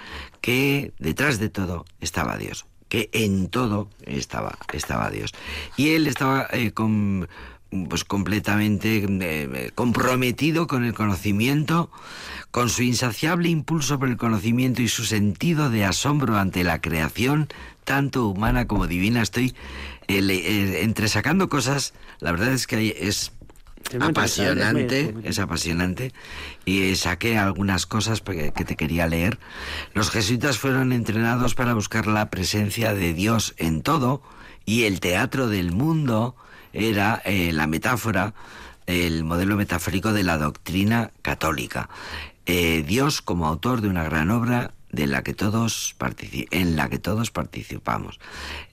[0.42, 5.32] que detrás de todo estaba Dios que en todo estaba, estaba Dios.
[5.78, 7.30] Y él estaba eh, con,
[7.88, 11.90] pues completamente eh, comprometido con el conocimiento,
[12.52, 17.48] con su insaciable impulso por el conocimiento y su sentido de asombro ante la creación,
[17.86, 19.22] tanto humana como divina.
[19.22, 19.56] Estoy
[20.10, 23.32] eh, entresacando cosas, la verdad es que es
[24.00, 26.14] apasionante, es apasionante.
[26.66, 29.40] Y saqué algunas cosas que te quería leer.
[29.94, 34.22] Los jesuitas fueron entrenados para buscar la presencia de Dios en todo
[34.66, 36.36] y el teatro del mundo
[36.74, 38.34] era eh, la metáfora,
[38.86, 41.90] el modelo metafórico de la doctrina católica.
[42.46, 45.96] Eh, Dios como autor de una gran obra de la que todos
[46.52, 48.20] en la que todos participamos.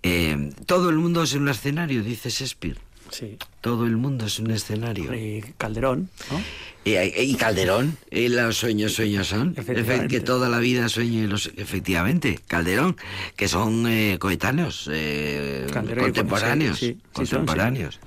[0.02, 2.78] Eh, todo el mundo es un escenario, dice Shakespeare.
[3.10, 3.38] Sí.
[3.60, 5.14] Todo el mundo es un escenario.
[5.14, 6.40] Y Calderón, ¿no?
[6.84, 9.54] Y, Calderón, y los sueños, sueños son.
[9.54, 11.50] Que toda la vida sueñe los.
[11.56, 12.96] Efectivamente, Calderón,
[13.36, 16.80] que son eh, coetáneos, eh, contemporáneos.
[17.12, 18.00] contemporáneos.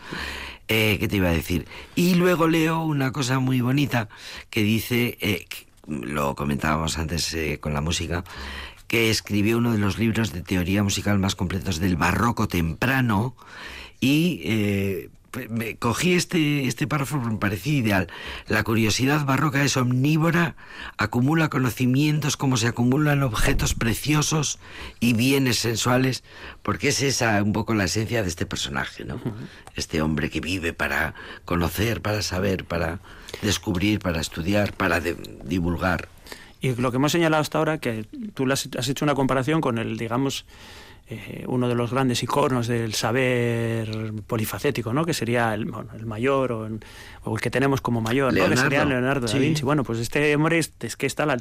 [0.68, 1.68] Eh, ¿Qué te iba a decir?
[1.95, 4.10] Y luego leo una cosa muy bonita
[4.49, 5.45] que dice,
[5.88, 8.24] lo comentábamos antes con la música,
[8.88, 13.36] que escribió uno de los libros de teoría musical más completos del barroco temprano
[14.02, 15.10] y eh,
[15.49, 18.08] me cogí este, este párrafo, me parecía ideal.
[18.47, 20.56] La curiosidad barroca es omnívora,
[20.97, 24.60] acumula conocimientos como se acumulan objetos preciosos
[24.99, 26.24] y bienes sensuales,
[26.64, 29.22] porque es esa un poco la esencia de este personaje, ¿no?
[29.76, 31.14] Este hombre que vive para
[31.45, 32.99] conocer, para saber, para
[33.41, 36.10] descubrir, para estudiar, para divulgar.
[36.60, 39.97] Y lo que hemos señalado hasta ahora, que tú has hecho una comparación con el,
[39.97, 40.45] digamos,
[41.14, 45.03] eh, uno de los grandes iconos del saber polifacético, ¿no?
[45.03, 48.47] que sería el, el mayor o, el que tenemos como mayor, ¿no?
[48.47, 49.64] que sería Leonardo da Vinci.
[49.64, 51.38] Bueno, pues este hombre es, que está a, la,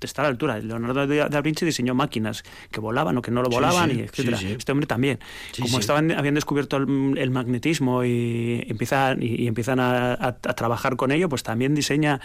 [0.00, 0.58] está a la altura.
[0.58, 4.38] Leonardo da Vinci diseñó máquinas que volaban o que no lo volaban, y etcétera.
[4.40, 5.18] Este hombre también.
[5.60, 11.42] Como estaban habían descubierto el, magnetismo y empiezan, y, empiezan a, trabajar con ello, pues
[11.42, 12.22] también diseña...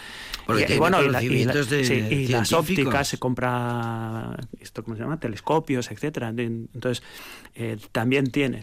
[0.48, 5.20] y, bueno, y, las ópticas, se compra, esto ¿cómo se llama?
[5.20, 6.30] Telescopios, etcétera.
[6.30, 7.04] Entonces, entonces,
[7.58, 8.62] eh, también tiene,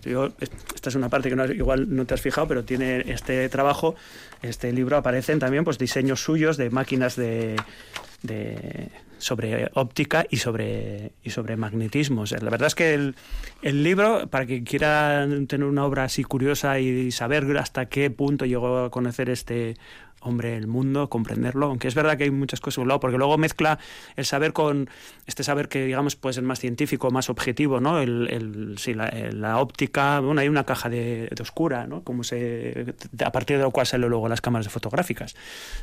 [0.74, 3.95] esta es una parte que igual no te has fijado, pero tiene este trabajo,
[4.41, 7.55] este libro aparecen también pues diseños suyos de máquinas de,
[9.17, 12.26] sobre óptica y sobre y sobre magnetismo.
[12.26, 13.15] la verdad es que el,
[13.64, 18.45] el, libro, para quien quiera tener una obra así curiosa y saber hasta qué punto
[18.45, 19.76] llegó a conocer este
[20.24, 23.18] hombre el mundo, comprenderlo, aunque es verdad que hay muchas cosas a un lado, porque
[23.18, 23.80] luego mezcla
[24.16, 24.89] el saber con
[25.26, 27.99] este saber que digamos puede ser más científico, más objetivo, ¿no?
[27.99, 32.03] El, sí, la, óptica, bueno, hay una caja de, oscura, ¿no?
[32.03, 32.93] Como se,
[33.24, 35.36] a partir de lo cual sale luego las cámaras fotográficas.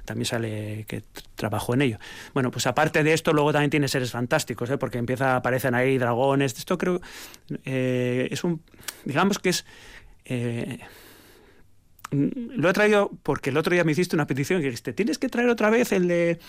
[0.05, 1.03] También sale que
[1.37, 1.99] trabajó en ello.
[2.33, 4.79] Bueno, pues aparte de esto, luego también tiene seres fantásticos, ¿eh?
[4.79, 6.57] porque empieza, aparecen ahí dragones.
[6.57, 7.01] Esto creo
[7.73, 8.63] eh, es un,
[9.05, 9.65] digamos que es
[10.25, 10.81] eh,
[12.11, 15.29] lo he traído porque el otro día me hiciste una petición que dijiste, tienes que
[15.29, 16.41] traer otra vez el de,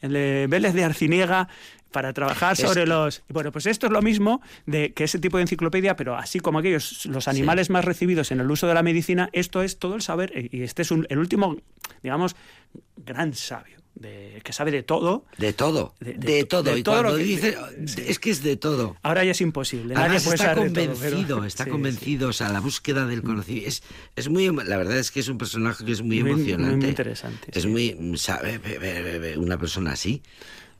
[0.00, 1.48] el de Vélez de Arciniega
[1.92, 3.22] para trabajar sobre los...
[3.28, 6.58] Bueno, pues esto es lo mismo de que ese tipo de enciclopedia, pero así como
[6.58, 10.02] aquellos, los animales más recibidos en el uso de la medicina, esto es todo el
[10.02, 11.56] saber, y este es el último,
[12.02, 12.34] digamos,
[12.96, 15.24] gran sabio de, que sabe de todo.
[15.38, 16.76] De todo, de, todo.
[16.76, 17.56] y cuando dice,
[18.06, 18.96] es que es de todo.
[19.02, 19.94] Ahora ya es imposible.
[19.94, 23.68] está convencido, está convencido, o sea, la búsqueda del conocimiento.
[23.68, 23.82] Es,
[24.16, 26.76] es muy, la verdad es que es un personaje que es muy, emocionante.
[26.76, 27.48] Muy interesante.
[27.52, 28.60] Es muy, sabe,
[29.36, 30.22] una persona así.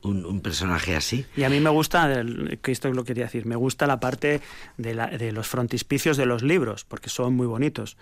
[0.01, 1.25] Un, personaje así.
[1.35, 2.23] Y a mí me gusta,
[2.61, 4.39] que esto es lo que quería decir, me gusta la parte
[4.77, 7.97] de, la, de, los frontispicios de los libros, porque son muy bonitos,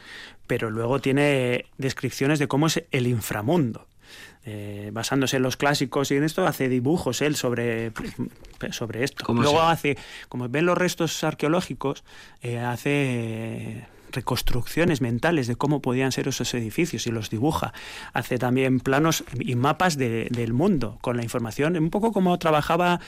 [0.46, 3.88] pero luego tiene descripciones de cómo es el inframundo.
[4.46, 7.94] Eh, basándose en los clásicos y en esto, hace dibujos él sobre,
[8.72, 9.34] sobre esto.
[9.34, 12.04] Luego hace, como ven los restos arqueológicos,
[12.42, 17.74] eh, hace reconstrucciones mentales de cómo podían ser esos edificios y los dibuja.
[18.14, 23.00] Hace también planos y mapas del mundo con la información, un poco como trabajaba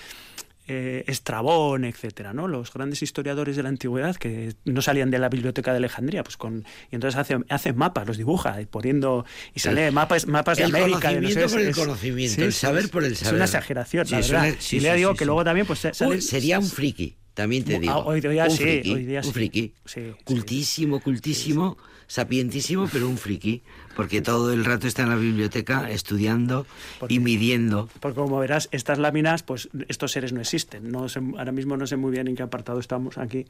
[0.68, 2.48] eh, Estrabón, etcétera, ¿no?
[2.48, 6.38] Los grandes historiadores de la antigüedad que no salían de la biblioteca de Alejandría, pues
[6.38, 10.64] con y entonces hace, hace mapas, los dibuja y poniendo y sale mapas mapas de
[10.66, 13.12] el América, de no sé, conocimiento por el es- conocimiento, el saber es- por el
[13.14, 13.36] Es saber.
[13.36, 14.56] una exageración, la es verdad.
[14.60, 17.16] sí, y sí, le digo sí, que luego también pues sale- Uy, sería un friki,
[17.36, 17.98] también te Ah, digo.
[18.06, 19.32] hoy día un sí, friki, hoy día un sí.
[19.32, 19.74] friki.
[19.86, 20.02] Sí.
[20.24, 21.78] Cultísimo, cultísimo,
[22.08, 23.62] sapientísimo, pero un friki,
[23.96, 26.66] porque todo el rato está en la biblioteca estudiando
[27.10, 27.90] y midiendo.
[28.00, 30.92] Porque como verás, estas láminas, pues estos seres no existen.
[30.92, 33.46] No sé- ahora mismo no sé muy bien en qué apartado estamos aquí.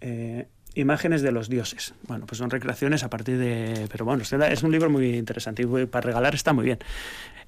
[0.00, 1.94] Eh, imágenes de los dioses.
[2.06, 3.86] Bueno, pues son recreaciones a partir de...
[3.90, 6.78] Pero bueno, es un libro muy interesante y para regalar está muy bien.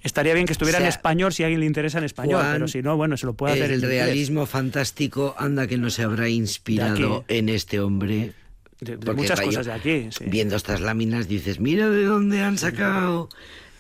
[0.03, 2.41] Estaría bien que estuviera O sea, en español si a alguien le interesa en español,
[2.41, 4.05] Juan, pero si no, bueno, se lo puede hacer el en inglés.
[4.05, 8.33] realismo fantástico, anda que no se habrá inspirado en este hombre.
[8.81, 10.09] De, muchas cosas de aquí.
[10.11, 10.25] sí.
[10.27, 13.31] Viendo estas láminas dices, mira de dónde han sacado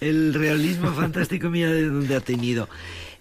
[0.01, 2.71] el realismo fantástico, mira de dónde ha tenido.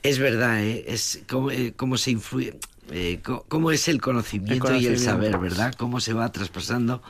[0.02, 0.86] Es verdad, ¿eh?
[0.88, 2.58] es cómo, eh, cómo se influye,
[2.92, 5.04] eh, cómo es el conocimiento, y el conocimiento.
[5.04, 5.74] saber, ¿verdad?
[5.78, 7.02] Cómo se va traspasando,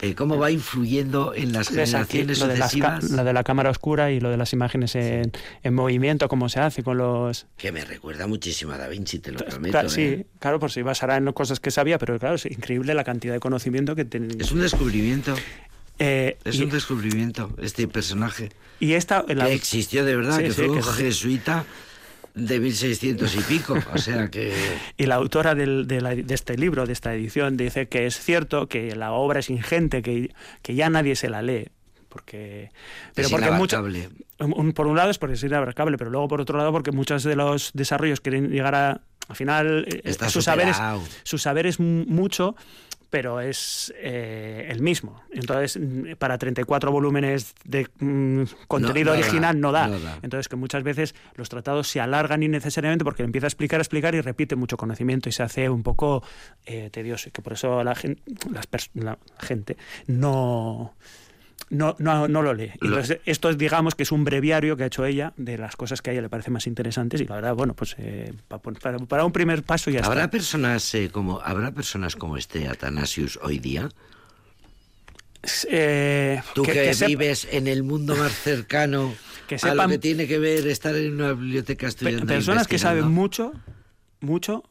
[0.00, 3.10] eh, cómo va influyendo en las generaciones lo, de sucesivas.
[3.10, 6.60] lo de la cámara oscura y lo de las imágenes en, en movimiento, cómo se
[6.60, 7.46] hace con los...
[7.56, 9.72] Que me recuerda muchísimo a Da Vinci, te lo prometo.
[9.72, 9.90] Claro, ¿eh?
[9.90, 13.34] sí, claro, por si basará en cosas que sabía, pero claro, es increíble la cantidad
[13.34, 14.28] de conocimiento que tiene.
[14.38, 15.34] Es un descubrimiento,
[15.98, 18.50] Eh, es y, un descubrimiento este personaje.
[18.80, 19.24] y esta...
[19.28, 21.02] la- que existió de verdad, Sí, que sí, fue un que así.
[21.04, 21.64] jesuita
[22.36, 23.76] de 1600 y pico.
[23.92, 24.54] O sea que.
[24.96, 28.20] Y la autora del- de, la- de este libro, de esta edición, dice que es
[28.20, 30.32] cierto que la obra es ingente, que,
[30.62, 31.68] que ya nadie se la lee.
[32.08, 32.70] Porque,
[33.14, 33.84] pero Es porque mucho,
[34.38, 37.24] un- por un lado es porque es inabarcable, pero luego por otro lado porque muchos
[37.24, 39.00] de los desarrollos quieren llegar a.
[39.28, 41.02] Al final, eh, Está su, saber es, superado.
[41.24, 42.54] su saber es mucho,
[43.10, 45.22] pero es eh, el mismo.
[45.32, 49.88] Entonces, mm, para 34 volúmenes de mm, contenido no original no da.
[49.88, 50.18] no da.
[50.22, 54.14] Entonces, que muchas veces los tratados se alargan innecesariamente porque empieza a explicar, a explicar
[54.14, 56.22] y repite mucho conocimiento y se hace un poco
[56.64, 57.28] eh, tedioso.
[57.28, 58.02] Y que por eso las
[58.94, 59.76] la gente
[60.06, 60.94] no.
[61.68, 62.70] No, no, no lo lee.
[62.80, 66.00] Entonces, esto es, digamos, que es un breviario que ha hecho ella de las cosas
[66.00, 68.98] que a ella le parecen más interesantes y la verdad, bueno, pues eh, pa- para,
[69.00, 70.30] para un primer paso ya ¿Habrá está.
[70.30, 73.88] personas, eh, como, ¿Habrá personas como este Atanasius hoy día?
[75.68, 79.14] Eh, Tú que, que sepa- vives en el mundo más cercano
[79.48, 82.26] Que a lo sepan- que tiene que ver estar en una biblioteca Pe- estudiando.
[82.26, 83.52] personas que saben mucho,
[84.20, 84.64] mucho,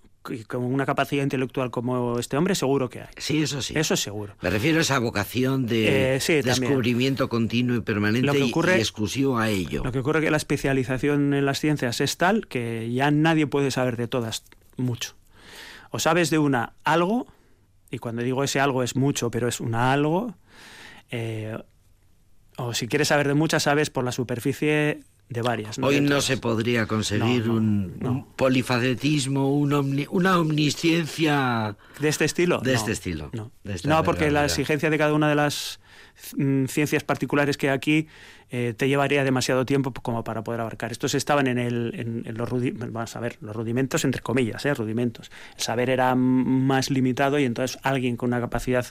[0.48, 3.08] con una capacidad intelectual como este hombre, seguro que hay.
[3.18, 3.74] Sí, eso sí.
[3.78, 4.36] Eso es seguro.
[4.42, 6.62] Me refiero a esa vocación de Eh, sí, también.
[6.62, 9.84] descubrimiento continuo y permanente Lo que y- ocurre- y exclusivo a ello.
[9.84, 13.48] Lo que ocurre es que la especialización en las ciencias es tal que ya nadie
[13.48, 14.44] puede saber de todas
[14.78, 15.16] mucho.
[15.92, 17.28] O sabes de una algo,
[17.92, 20.36] y cuando digo ese algo es mucho, pero es una algo,
[21.12, 21.58] eh,
[22.58, 25.80] o si quieres saber de muchas, sabes por la superficie de varias.
[25.80, 28.12] Hoy de no se podría conseguir No, no, un, no.
[28.12, 32.60] un polifacetismo, un omni- una omnisciencia ¿De este estilo?
[32.60, 33.52] De No, este estilo, No,
[33.86, 35.80] No, porque la exigencia de cada una de las
[36.38, 38.08] mm, ciencias particulares que hay aquí
[38.52, 40.92] eh, te llevaría demasiado tiempo como para poder abarcar.
[40.92, 44.64] Estos estaban en, el, en, en los, rudi- vamos a ver, los rudimentos, entre comillas,
[44.66, 44.74] ¿eh?
[44.76, 45.32] rudimentos.
[45.58, 48.86] El saber era más limitado y entonces alguien con una capacidad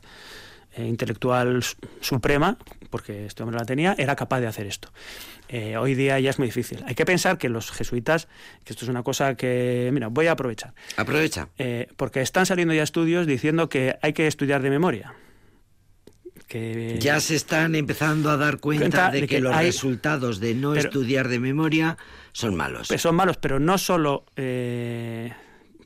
[0.77, 2.59] eh, intelectual su- suprema,
[2.91, 4.93] porque este hombre la tenía, era capaz de hacer esto.
[5.49, 6.83] Eh, hoy día ya es muy difícil.
[6.87, 8.29] Hay que pensar que los jesuitas,
[8.65, 10.75] que esto es una cosa que, mira, voy a aprovechar.
[10.97, 11.49] Aprovecha.
[11.59, 15.15] Eh, porque están saliendo ya estudios diciendo que hay que estudiar de memoria.
[16.49, 19.67] Que, Ya se están empezando a dar cuenta Cuenta de, de que, que los hay-
[19.67, 21.97] resultados de no Pero- estudiar de memoria
[22.33, 22.89] son malos.
[22.89, 24.25] pues son malos, pero no solo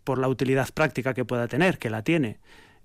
[0.05, 2.39] por la utilidad práctica que pueda tener, que la tiene,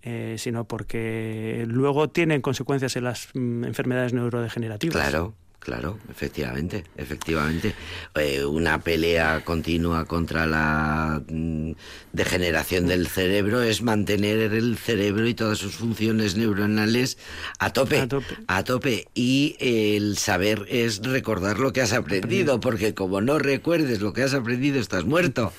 [0.04, 4.96] eh, sino porque luego tienen consecuencias en las mm, enfermedades neurodegenerativas.
[4.96, 7.74] Claro, claro, efectivamente, efectivamente.
[8.16, 11.72] Eh, una pelea continua contra la mm,
[12.12, 17.18] degeneración del cerebro es mantener el cerebro y todas sus funciones neuronales
[17.60, 18.36] a tope, A tope.
[18.48, 19.08] a tope.
[19.16, 24.24] Y el saber es recordar lo que has aprendido, porque como no recuerdes lo que
[24.24, 25.54] has aprendido, estás muerto.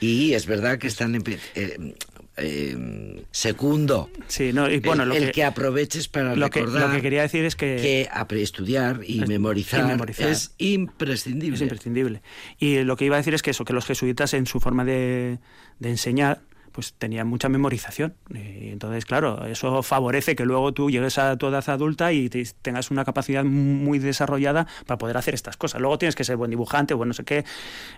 [0.00, 1.94] Y es verdad que están eh,
[2.36, 6.60] eh, segundo Sí, no, y bueno, el, lo el que, que aproveches para lo que-
[6.60, 10.28] recordar lo que quería decir es que- que estudiar y Es- memorizar, y memorizar.
[10.28, 11.54] es imprescindible.
[11.56, 12.22] es imprescindible.
[12.58, 14.84] Y lo que iba a decir es que eso, que los jesuitas en su forma
[14.84, 15.38] de,
[15.78, 16.40] de enseñar,
[16.72, 18.14] pues tenían mucha memorización.
[18.34, 22.44] Y entonces, claro, eso favorece que luego tú llegues a tu edad adulta y te-
[22.60, 25.80] tengas una capacidad muy desarrollada para poder hacer estas cosas.
[25.80, 27.44] Luego tienes que ser buen dibujante, bueno, no sé qué,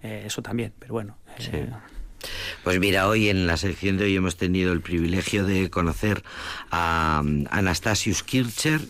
[0.05, 1.17] eh, eso también, pero bueno.
[1.53, 1.69] eh,
[2.65, 6.23] Pues mira, hoy en la sección de hoy hemos tenido el privilegio de conocer
[6.71, 8.81] a um, Anastasius Kircher,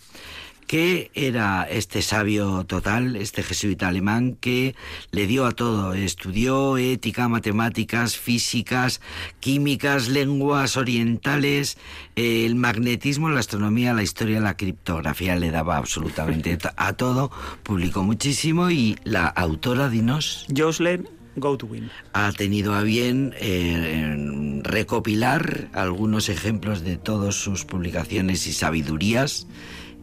[0.68, 4.76] que era este sabio total, este jesuita alemán que
[5.10, 9.00] le dio a todo, estudió ética, matemáticas, físicas,
[9.40, 11.78] químicas, lenguas orientales,
[12.16, 17.30] eh, el magnetismo, la astronomía, la historia, la criptografía, le daba absolutamente a todo,
[17.62, 20.46] publicó muchísimo y la autora, dinos.
[20.54, 21.90] Jocelyn Godwin.
[22.12, 29.46] Ha tenido a bien eh, recopilar algunos ejemplos de todas sus publicaciones y sabidurías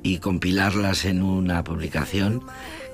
[0.03, 2.43] y compilarlas en una publicación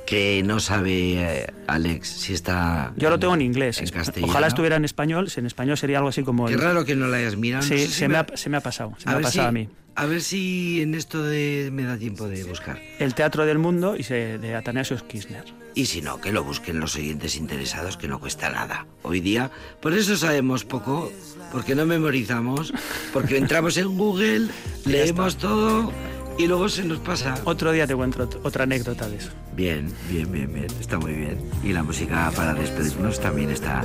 [0.05, 3.79] que no sabe eh, Alex si está yo lo tengo en inglés.
[3.79, 4.31] en castellano.
[4.31, 5.29] ojalá estuviera en español.
[5.29, 7.63] Si en español sería algo así como qué raro que no la hayas mirado.
[7.63, 9.69] Sí, se, me ha, se, me ha, pasado se me ha pasado si, a mí
[9.95, 13.95] a ver si en esto de, me da tiempo de buscar el teatro del mundo
[13.95, 18.07] y se, de Atanasius Kirchner y si no que lo busquen los oyentes interesados que
[18.07, 21.11] no cuesta nada hoy día por eso sabemos poco
[21.51, 22.73] porque no memorizamos
[23.13, 24.49] porque entramos en Google
[24.85, 25.91] leemos todo
[26.37, 27.35] y luego se nos pasa.
[27.43, 29.29] Otro día te cuento otra anécdota de eso.
[29.53, 30.67] Bien, bien, bien, bien.
[30.79, 31.37] Está muy bien.
[31.63, 33.83] Y la música para despedirnos también está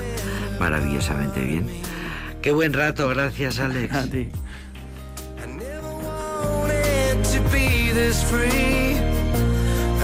[0.58, 1.66] maravillosamente bien.
[2.40, 3.94] Qué buen rato, gracias Alex.
[3.94, 4.28] A ti.
[7.96, 8.98] this free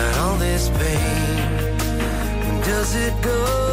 [0.01, 2.62] and all this pain?
[2.62, 3.71] Does it go?